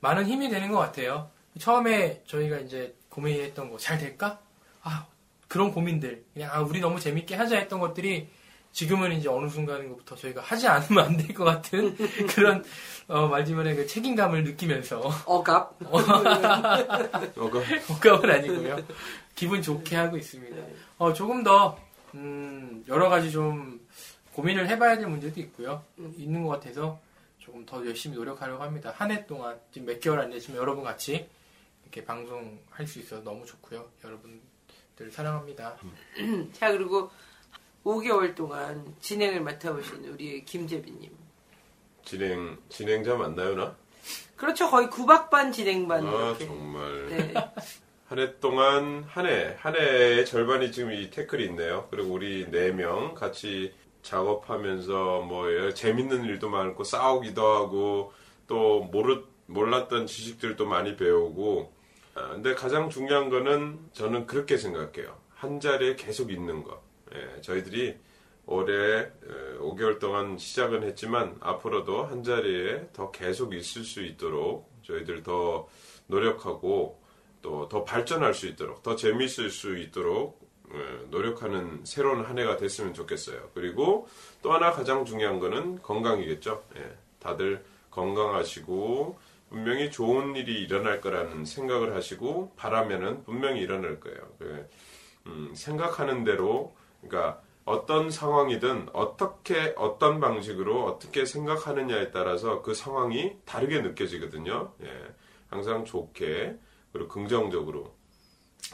많은 0.00 0.26
힘이 0.26 0.48
되는 0.48 0.70
것 0.72 0.78
같아요. 0.78 1.30
처음에 1.58 2.22
저희가 2.26 2.58
이제 2.58 2.94
고민했던 3.10 3.70
거, 3.70 3.78
잘 3.78 3.96
될까? 3.98 4.40
아, 4.82 5.06
그런 5.46 5.70
고민들. 5.72 6.24
그냥, 6.34 6.50
아, 6.52 6.60
우리 6.60 6.80
너무 6.80 6.98
재밌게 6.98 7.34
하자 7.36 7.58
했던 7.58 7.78
것들이 7.80 8.28
지금은 8.72 9.12
이제 9.12 9.28
어느 9.28 9.48
순간부터 9.48 10.14
저희가 10.16 10.40
하지 10.42 10.68
않으면 10.68 11.04
안 11.04 11.16
될 11.16 11.34
것 11.34 11.44
같은 11.44 11.96
그런, 12.34 12.64
어, 13.08 13.26
말지만의 13.26 13.76
그 13.76 13.86
책임감을 13.86 14.44
느끼면서, 14.44 15.00
억압. 15.26 15.76
어가 17.36 17.60
호감은 17.88 18.30
아니고요. 18.30 18.78
기분 19.34 19.60
좋게 19.62 19.96
하고 19.96 20.16
있습니다. 20.16 20.54
네. 20.56 20.74
어, 20.98 21.12
조금 21.12 21.42
더, 21.42 21.78
음, 22.14 22.84
여러 22.88 23.08
가지 23.08 23.30
좀 23.30 23.80
고민을 24.34 24.68
해봐야 24.68 24.96
될 24.98 25.06
문제도 25.08 25.40
있고요. 25.40 25.82
음. 25.98 26.14
있는 26.16 26.44
것 26.44 26.50
같아서 26.50 27.00
조금 27.38 27.66
더 27.66 27.84
열심히 27.86 28.16
노력하려고 28.16 28.62
합니다. 28.62 28.92
한 28.96 29.10
해 29.10 29.26
동안, 29.26 29.58
지금 29.72 29.86
몇 29.88 29.98
개월 30.00 30.20
안 30.20 30.30
됐지만 30.30 30.58
여러분 30.58 30.84
같이 30.84 31.28
이렇게 31.82 32.04
방송할 32.04 32.86
수 32.86 33.00
있어서 33.00 33.22
너무 33.24 33.44
좋고요. 33.46 33.84
여러분들 34.04 35.10
사랑합니다. 35.10 35.76
자, 36.52 36.70
그리고 36.70 37.10
5개월 37.84 38.34
동안 38.34 38.94
진행을 39.00 39.40
맡아오신 39.40 40.04
우리 40.06 40.44
김재빈님. 40.44 41.10
진행 42.04 42.58
진행자 42.68 43.14
맞나요 43.16 43.54
나? 43.54 43.76
그렇죠. 44.36 44.70
거의 44.70 44.88
구박반 44.90 45.52
진행 45.52 45.86
반. 45.88 46.06
아 46.06 46.10
이렇게. 46.10 46.46
정말 46.46 47.06
네. 47.08 47.34
한 48.08 48.18
해 48.18 48.40
동안 48.40 49.04
한해한 49.06 49.76
해의 49.76 50.26
절반이 50.26 50.72
지금 50.72 50.92
이 50.92 51.10
태클이 51.10 51.44
있네요. 51.46 51.86
그리고 51.90 52.12
우리 52.14 52.50
네 52.50 52.72
명 52.72 53.14
같이 53.14 53.72
작업하면서 54.02 55.20
뭐 55.22 55.46
여러 55.54 55.72
재밌는 55.72 56.24
일도 56.24 56.48
많고 56.48 56.82
싸우기도 56.84 57.46
하고 57.46 58.12
또 58.48 58.80
모르 58.90 59.22
몰랐던 59.46 60.06
지식들도 60.06 60.66
많이 60.66 60.96
배우고 60.96 61.72
아, 62.14 62.28
근데 62.30 62.54
가장 62.54 62.90
중요한 62.90 63.28
거는 63.30 63.78
저는 63.92 64.26
그렇게 64.26 64.56
생각해요. 64.56 65.16
한 65.34 65.60
자리에 65.60 65.94
계속 65.96 66.32
있는 66.32 66.64
거. 66.64 66.82
예, 67.14 67.40
저희들이 67.40 67.96
올해 68.46 69.02
어, 69.02 69.58
5개월 69.60 69.98
동안 69.98 70.38
시작은 70.38 70.82
했지만 70.82 71.36
앞으로도 71.40 72.04
한 72.04 72.22
자리에 72.22 72.88
더 72.92 73.10
계속 73.10 73.54
있을 73.54 73.84
수 73.84 74.02
있도록 74.02 74.70
저희들 74.82 75.22
더 75.22 75.68
노력하고 76.06 77.00
또 77.42 77.68
더 77.68 77.84
발전할 77.84 78.34
수 78.34 78.46
있도록 78.48 78.82
더 78.82 78.96
재미있을 78.96 79.50
수 79.50 79.76
있도록 79.78 80.40
어, 80.70 81.06
노력하는 81.10 81.80
새로운 81.84 82.24
한 82.24 82.38
해가 82.38 82.56
됐으면 82.56 82.94
좋겠어요. 82.94 83.50
그리고 83.54 84.08
또 84.42 84.52
하나 84.52 84.70
가장 84.70 85.04
중요한 85.04 85.40
거는 85.40 85.82
건강이겠죠. 85.82 86.62
예, 86.76 86.96
다들 87.18 87.64
건강하시고 87.90 89.18
분명히 89.48 89.90
좋은 89.90 90.36
일이 90.36 90.62
일어날 90.62 91.00
거라는 91.00 91.44
생각을 91.44 91.96
하시고 91.96 92.52
바라면은 92.56 93.24
분명히 93.24 93.60
일어날 93.60 93.98
거예요. 93.98 94.18
그, 94.38 94.68
음, 95.26 95.52
생각하는 95.54 96.22
대로 96.22 96.72
그러니까 97.02 97.40
어떤 97.64 98.10
상황이든 98.10 98.88
어떻게 98.92 99.74
어떤 99.76 100.20
방식으로 100.20 100.86
어떻게 100.86 101.24
생각하느냐에 101.24 102.10
따라서 102.10 102.62
그 102.62 102.74
상황이 102.74 103.36
다르게 103.44 103.80
느껴지거든요. 103.80 104.72
예, 104.82 104.88
항상 105.48 105.84
좋게 105.84 106.56
그리고 106.92 107.08
긍정적으로 107.08 107.94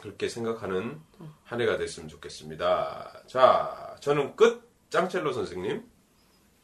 그렇게 0.01 0.29
생각하는 0.29 0.99
한 1.43 1.61
해가 1.61 1.77
됐으면 1.77 2.09
좋겠습니다. 2.09 3.23
자, 3.27 3.95
저는 3.99 4.35
끝. 4.35 4.67
짱첼로 4.89 5.33
선생님. 5.33 5.83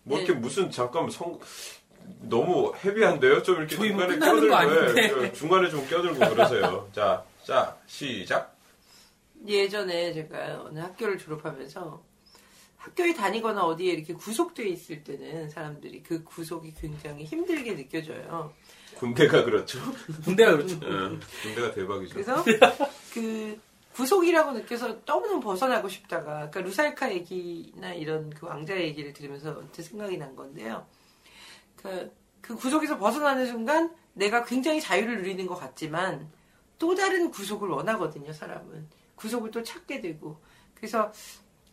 뭐 0.03 0.17
이렇게 0.17 0.33
네. 0.33 0.39
무슨 0.39 0.71
잠깐 0.71 1.09
성 1.09 1.39
너무 2.21 2.73
헤비한데요? 2.75 3.43
좀 3.43 3.57
이렇게 3.57 3.75
뭐 3.75 3.85
중간에 3.85 4.17
껴들고. 4.19 4.97
예, 4.97 5.09
그 5.09 5.33
중간에 5.33 5.69
좀 5.69 5.85
껴들고 5.87 6.19
그러세요. 6.19 6.89
자, 6.93 7.23
자 7.43 7.77
시작. 7.85 8.52
예전에 9.47 10.13
제가 10.13 10.63
어느 10.63 10.79
학교를 10.79 11.17
졸업하면서 11.17 12.03
학교에 12.77 13.13
다니거나 13.13 13.63
어디에 13.63 13.93
이렇게 13.93 14.13
구속돼 14.13 14.67
있을 14.67 15.03
때는 15.03 15.49
사람들이 15.49 16.03
그 16.03 16.23
구속이 16.23 16.73
굉장히 16.73 17.23
힘들게 17.23 17.75
느껴져요. 17.75 18.53
군대가 18.95 19.43
그렇죠. 19.43 19.79
군대가 20.23 20.51
그렇죠. 20.51 20.75
예, 20.75 21.19
군대가 21.41 21.73
대박이죠. 21.73 22.13
그래서 22.13 22.43
그 23.13 23.59
구속이라고 23.93 24.53
느껴서 24.53 24.99
너무너무 25.05 25.39
벗어나고 25.39 25.87
싶다가 25.87 26.49
그러니까 26.49 26.61
루살카 26.61 27.13
얘기나 27.13 27.93
이런 27.93 28.29
그 28.31 28.47
왕자 28.47 28.75
얘기를 28.75 29.13
들으면서 29.13 29.51
언뜻 29.51 29.83
생각이 29.83 30.17
난 30.17 30.35
건데요. 30.35 30.85
그, 31.75 32.11
그 32.41 32.55
구속에서 32.55 32.97
벗어나는 32.97 33.45
순간 33.45 33.93
내가 34.13 34.43
굉장히 34.43 34.81
자유를 34.81 35.17
누리는 35.17 35.45
것 35.47 35.55
같지만 35.55 36.29
또 36.79 36.95
다른 36.95 37.31
구속을 37.31 37.69
원하거든요, 37.69 38.33
사람은. 38.33 39.02
구속을 39.23 39.51
또 39.51 39.63
찾게 39.63 40.01
되고. 40.01 40.41
그래서 40.75 41.11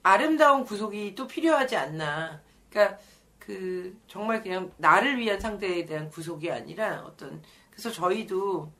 아름다운 0.05 0.65
구속이 0.65 1.15
또 1.17 1.27
필요하지 1.27 1.77
않나. 1.77 2.41
그러니까 2.71 2.99
그 3.41 3.99
정말 4.07 4.41
그냥 4.43 4.71
나를 4.77 5.19
위한 5.19 5.41
상대에 5.41 5.85
대한 5.85 6.09
구속이 6.11 6.51
아니라 6.51 7.03
어떤 7.05 7.43
그래서 7.71 7.91
저희도 7.91 8.73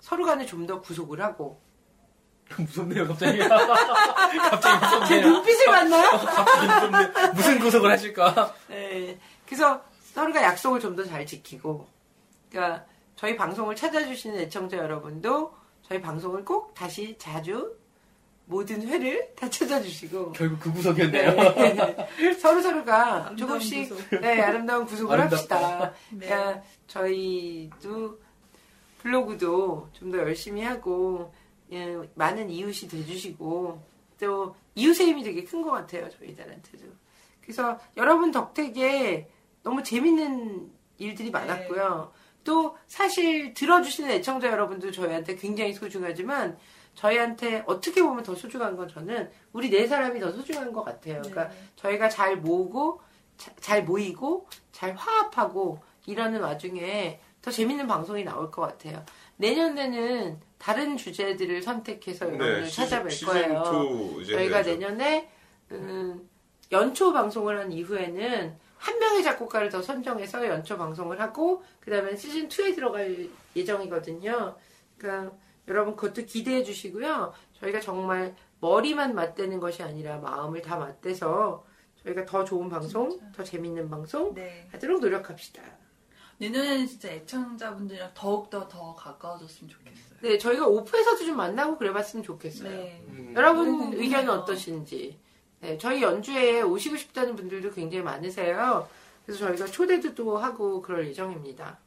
서로 0.00 0.24
간에 0.26 0.44
좀 0.44 0.66
더 0.66 0.80
구속을 0.80 1.20
하고 1.22 1.62
무섭네요, 2.58 3.06
갑자기. 3.06 3.38
갑자기 3.46 5.08
제 5.08 5.20
무섭네요. 5.20 5.20
눈빛을 5.28 5.66
봤나요? 5.66 6.10
갑자기 6.18 6.66
무섭네. 6.66 7.32
무슨 7.34 7.58
구속을 7.60 7.90
하실까? 7.92 8.54
네. 8.68 9.18
그래서 9.46 9.82
서로가 10.14 10.42
약속을 10.42 10.80
좀 10.80 10.96
더 10.96 11.04
잘 11.04 11.24
지키고, 11.26 11.86
그러니까 12.50 12.84
저희 13.16 13.36
방송을 13.36 13.76
찾아주시는 13.76 14.38
애청자 14.40 14.76
여러분도 14.78 15.54
저희 15.82 16.00
방송을 16.00 16.44
꼭 16.44 16.74
다시 16.74 17.16
자주 17.18 17.76
모든 18.48 18.86
회를 18.86 19.32
다 19.34 19.50
찾아주시고 19.50 20.32
결국 20.32 20.60
그 20.60 20.72
구속이었네요. 20.72 21.30
네. 21.54 22.34
서로 22.34 22.60
서로가 22.60 23.34
조금씩 23.36 23.88
구속. 23.88 24.20
네, 24.20 24.40
아름다운 24.40 24.86
구속을 24.86 25.18
아름답다. 25.18 25.56
합시다. 25.56 25.92
네. 26.12 26.26
그러니까 26.26 26.62
저희도 26.86 28.18
블로그도 29.02 29.88
좀 29.92 30.10
더 30.12 30.18
열심히 30.18 30.62
하고 30.62 31.32
예, 31.72 31.96
많은 32.14 32.48
이웃이 32.48 32.88
돼주시고 32.88 33.82
또 34.20 34.54
이웃의 34.76 35.06
힘이 35.08 35.22
되게 35.24 35.42
큰 35.44 35.62
것 35.62 35.70
같아요 35.72 36.08
저희들한테도. 36.10 36.84
그래서 37.42 37.78
여러분 37.96 38.30
덕택에 38.30 39.28
너무 39.64 39.82
재밌는 39.82 40.70
일들이 40.98 41.30
많았고요. 41.30 42.12
또 42.44 42.76
사실 42.86 43.52
들어주시는 43.54 44.10
애청자 44.10 44.48
여러분도 44.52 44.92
저희한테 44.92 45.34
굉장히 45.34 45.72
소중하지만 45.72 46.56
저희한테 46.96 47.62
어떻게 47.66 48.02
보면 48.02 48.24
더 48.24 48.34
소중한 48.34 48.74
건 48.76 48.88
저는 48.88 49.30
우리 49.52 49.70
네 49.70 49.86
사람이 49.86 50.18
더 50.18 50.32
소중한 50.32 50.72
것 50.72 50.82
같아요. 50.82 51.20
그러니까 51.22 51.50
저희가 51.76 52.08
잘 52.08 52.36
모으고 52.36 53.00
자- 53.36 53.52
잘 53.60 53.84
모이고 53.84 54.48
잘 54.72 54.94
화합하고 54.94 55.78
이러는 56.06 56.40
와중에 56.40 57.20
더 57.42 57.50
재밌는 57.50 57.86
방송이 57.86 58.24
나올 58.24 58.50
것 58.50 58.62
같아요. 58.62 59.04
내년에는 59.36 60.40
다른 60.58 60.96
주제들을 60.96 61.62
선택해서 61.62 62.26
여러분을 62.26 62.62
네, 62.62 62.68
찾아뵐 62.68 63.10
시즌, 63.10 63.26
거예요. 63.28 63.64
시즌 63.64 64.18
2 64.18 64.22
이제 64.22 64.32
저희가 64.32 64.56
해야죠. 64.56 64.70
내년에 64.70 65.30
음, 65.72 66.28
연초 66.72 67.12
방송을 67.12 67.58
한 67.58 67.70
이후에는 67.72 68.56
한 68.78 68.98
명의 68.98 69.22
작곡가를 69.22 69.68
더 69.68 69.82
선정해서 69.82 70.46
연초 70.48 70.78
방송을 70.78 71.20
하고 71.20 71.62
그다음에 71.80 72.16
시즌 72.16 72.48
2에 72.48 72.74
들어갈 72.74 73.28
예정이거든요. 73.54 74.56
그러니까 74.96 75.36
여러분 75.68 75.96
그것도 75.96 76.26
기대해 76.26 76.62
주시고요. 76.62 77.32
저희가 77.60 77.80
정말 77.80 78.34
머리만 78.60 79.14
맞대는 79.14 79.60
것이 79.60 79.82
아니라 79.82 80.18
마음을 80.18 80.62
다 80.62 80.76
맞대서 80.76 81.64
저희가 82.04 82.24
더 82.24 82.44
좋은 82.44 82.68
방송, 82.68 83.18
더 83.34 83.42
재밌는 83.42 83.90
방송 83.90 84.34
네. 84.34 84.68
하도록 84.72 85.00
노력합시다. 85.00 85.62
내년에는 86.38 86.86
진짜 86.86 87.08
애청자분들이랑 87.10 88.10
더욱더 88.14 88.68
더 88.68 88.94
가까워졌으면 88.94 89.70
좋겠어요. 89.70 90.18
네, 90.20 90.38
저희가 90.38 90.66
오프에서도 90.66 91.24
좀 91.24 91.36
만나고 91.36 91.78
그래봤으면 91.78 92.22
좋겠어요. 92.22 92.68
네. 92.68 93.02
음. 93.08 93.32
여러분 93.34 93.92
의견은. 93.94 94.30
어떠신지. 94.30 95.18
네, 95.60 95.78
저희 95.78 96.02
연주에 96.02 96.60
오시고 96.60 96.96
싶다는 96.96 97.36
분들도 97.36 97.72
굉장히 97.72 98.04
많으세요. 98.04 98.86
그래서 99.24 99.46
저희가 99.46 99.66
초대도 99.66 100.14
또 100.14 100.36
하고 100.36 100.82
그럴 100.82 101.08
예정입니다. 101.08 101.78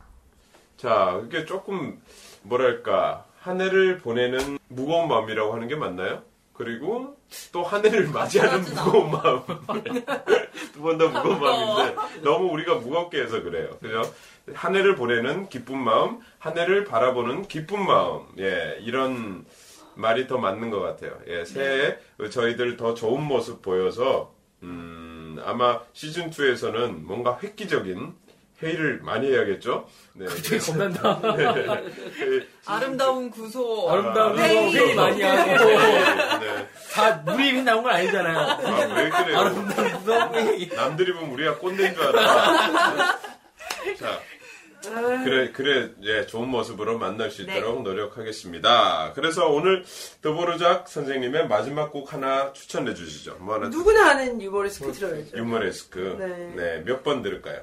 자, 0.77 1.21
이게 1.25 1.45
조금 1.45 2.01
뭐랄까 2.41 3.28
한 3.41 3.61
해를 3.61 3.97
보내는 3.99 4.59
무거운 4.67 5.07
마음이라고 5.07 5.53
하는 5.53 5.67
게 5.67 5.75
맞나요? 5.75 6.23
그리고 6.53 7.15
또 7.53 7.63
한 7.63 7.85
해를 7.85 8.07
맞이하는 8.09 8.63
그러진 8.65 8.75
무거운 8.83 9.11
마음. 9.11 9.41
두번더 10.73 11.07
무거운 11.07 11.33
무거워. 11.39 11.77
마음인데 11.77 12.21
너무 12.21 12.51
우리가 12.51 12.75
무겁게 12.75 13.21
해서 13.21 13.41
그래요. 13.41 13.69
그죠? 13.81 14.01
한 14.53 14.75
해를 14.75 14.95
보내는 14.95 15.47
기쁜 15.47 15.77
마음, 15.77 16.19
한 16.37 16.57
해를 16.57 16.83
바라보는 16.83 17.43
기쁜 17.47 17.85
마음. 17.85 18.23
예, 18.39 18.77
이런 18.81 19.45
말이 19.95 20.27
더 20.27 20.37
맞는 20.37 20.69
것 20.69 20.81
같아요. 20.81 21.17
예, 21.27 21.45
새해 21.45 21.97
저희들 22.29 22.75
더 22.77 22.93
좋은 22.93 23.21
모습 23.23 23.61
보여서 23.61 24.33
음, 24.63 25.39
아마 25.45 25.79
시즌 25.93 26.29
2에서는 26.29 27.03
뭔가 27.03 27.39
획기적인 27.41 28.13
회의를 28.62 28.99
많이 29.01 29.32
해야겠죠. 29.32 29.88
네. 30.14 30.26
되게 30.43 30.57
겁난다. 30.57 31.20
네. 31.38 32.45
아름다운 32.66 33.30
구소. 33.32 33.89
아름다운 33.89 34.36
거 34.36 34.41
회의. 34.41 34.74
회의 34.76 34.95
많이 34.95 35.22
하고 35.22 35.66
네. 36.39 36.68
다 36.91 37.16
무리입이 37.26 37.64
나온 37.64 37.84
건 37.84 37.93
아니잖아요. 37.93 38.38
아, 38.38 38.57
왜 38.95 39.10
그래요? 39.10 39.38
아름다운 39.39 40.05
거 40.05 40.34
회의. 40.34 40.68
남들이 40.70 41.14
보면 41.14 41.30
우리가 41.32 41.57
꼰대인 41.57 41.93
줄 41.93 42.03
알아. 42.03 43.20
자, 43.97 44.20
그래, 45.24 45.51
그래, 45.51 45.89
예, 46.03 46.26
좋은 46.26 46.47
모습으로 46.49 46.97
만날 46.97 47.32
수 47.32 47.41
있도록 47.43 47.84
노력하겠습니다. 47.84 49.12
그래서 49.14 49.47
오늘 49.47 49.84
더보르작 50.22 50.88
선생님의 50.88 51.47
마지막 51.47 51.91
곡 51.91 52.14
하나 52.14 52.53
추천해 52.53 52.93
주시죠. 52.93 53.38
뭐 53.39 53.55
하나 53.55 53.68
누구나 53.70 54.12
아는 54.12 54.41
유머리스크 54.41 54.91
들어야죠. 54.93 55.38
유머레스크. 55.38 56.16
네. 56.20 56.53
네, 56.55 56.84
몇 56.86 57.03
번 57.03 57.22
들을까요? 57.22 57.62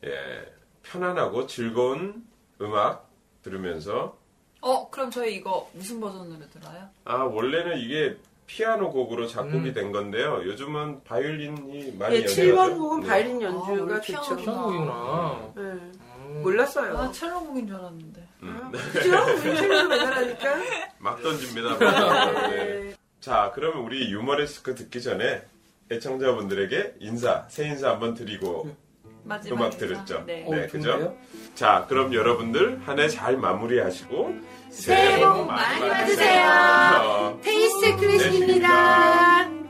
예, 0.05 0.53
편안하고 0.83 1.47
즐거운 1.47 2.25
음악 2.61 3.09
들으면서 3.41 4.17
어, 4.61 4.89
그럼 4.89 5.11
저희 5.11 5.35
이거 5.35 5.69
무슨 5.73 5.99
버전으로 5.99 6.49
들어요? 6.49 6.87
아 7.03 7.15
원래는 7.23 7.79
이게 7.79 8.17
피아노 8.45 8.91
곡으로 8.91 9.27
작곡이 9.27 9.69
음. 9.69 9.73
된 9.73 9.91
건데요. 9.91 10.41
요즘은 10.45 11.03
바이올린이 11.03 11.93
많이 11.97 12.15
예, 12.15 12.19
연주하죠. 12.21 12.53
7번 12.73 12.77
곡은 12.77 12.99
네. 13.01 13.07
바이올린 13.07 13.37
아, 13.37 13.45
연주가 13.49 13.71
원래 13.71 14.01
좋죠. 14.01 14.35
피아노 14.35 14.37
피아노이구나. 14.43 15.39
네. 15.55 15.61
음. 15.61 16.39
몰랐어요. 16.43 16.97
아, 16.97 17.11
첼로곡인 17.11 17.67
줄 17.67 17.75
알았는데. 17.75 18.27
음. 18.43 18.71
그죠? 18.91 19.17
우리 19.33 19.55
첼로로 19.57 19.87
맨날 19.89 20.13
하니까. 20.13 20.55
막 20.99 21.21
던집니다. 21.21 21.69
막. 21.77 22.31
네. 22.49 22.57
네. 22.65 22.95
자, 23.19 23.51
그러면 23.55 23.83
우리 23.83 24.11
유머레스크 24.11 24.75
듣기 24.75 25.01
전에 25.01 25.43
애청자분들에게 25.91 26.95
인사, 26.99 27.45
새 27.49 27.67
인사 27.67 27.91
한번 27.91 28.13
드리고 28.13 28.75
마지막 29.23 29.55
음악 29.57 29.65
인사. 29.73 29.77
들었죠. 29.77 30.23
네. 30.25 30.45
네, 30.49 30.63
어, 30.65 30.67
그죠? 30.67 30.81
좋은데요? 30.91 31.17
자, 31.55 31.85
그럼 31.87 32.13
여러분들 32.13 32.81
한 32.85 32.99
해 32.99 33.07
잘 33.07 33.37
마무리하시고 33.37 34.35
새해 34.73 35.19
복 35.19 35.45
많이 35.47 35.87
받으세요. 35.87 37.39
테이스 37.43 37.95
클래식입니다. 37.97 39.62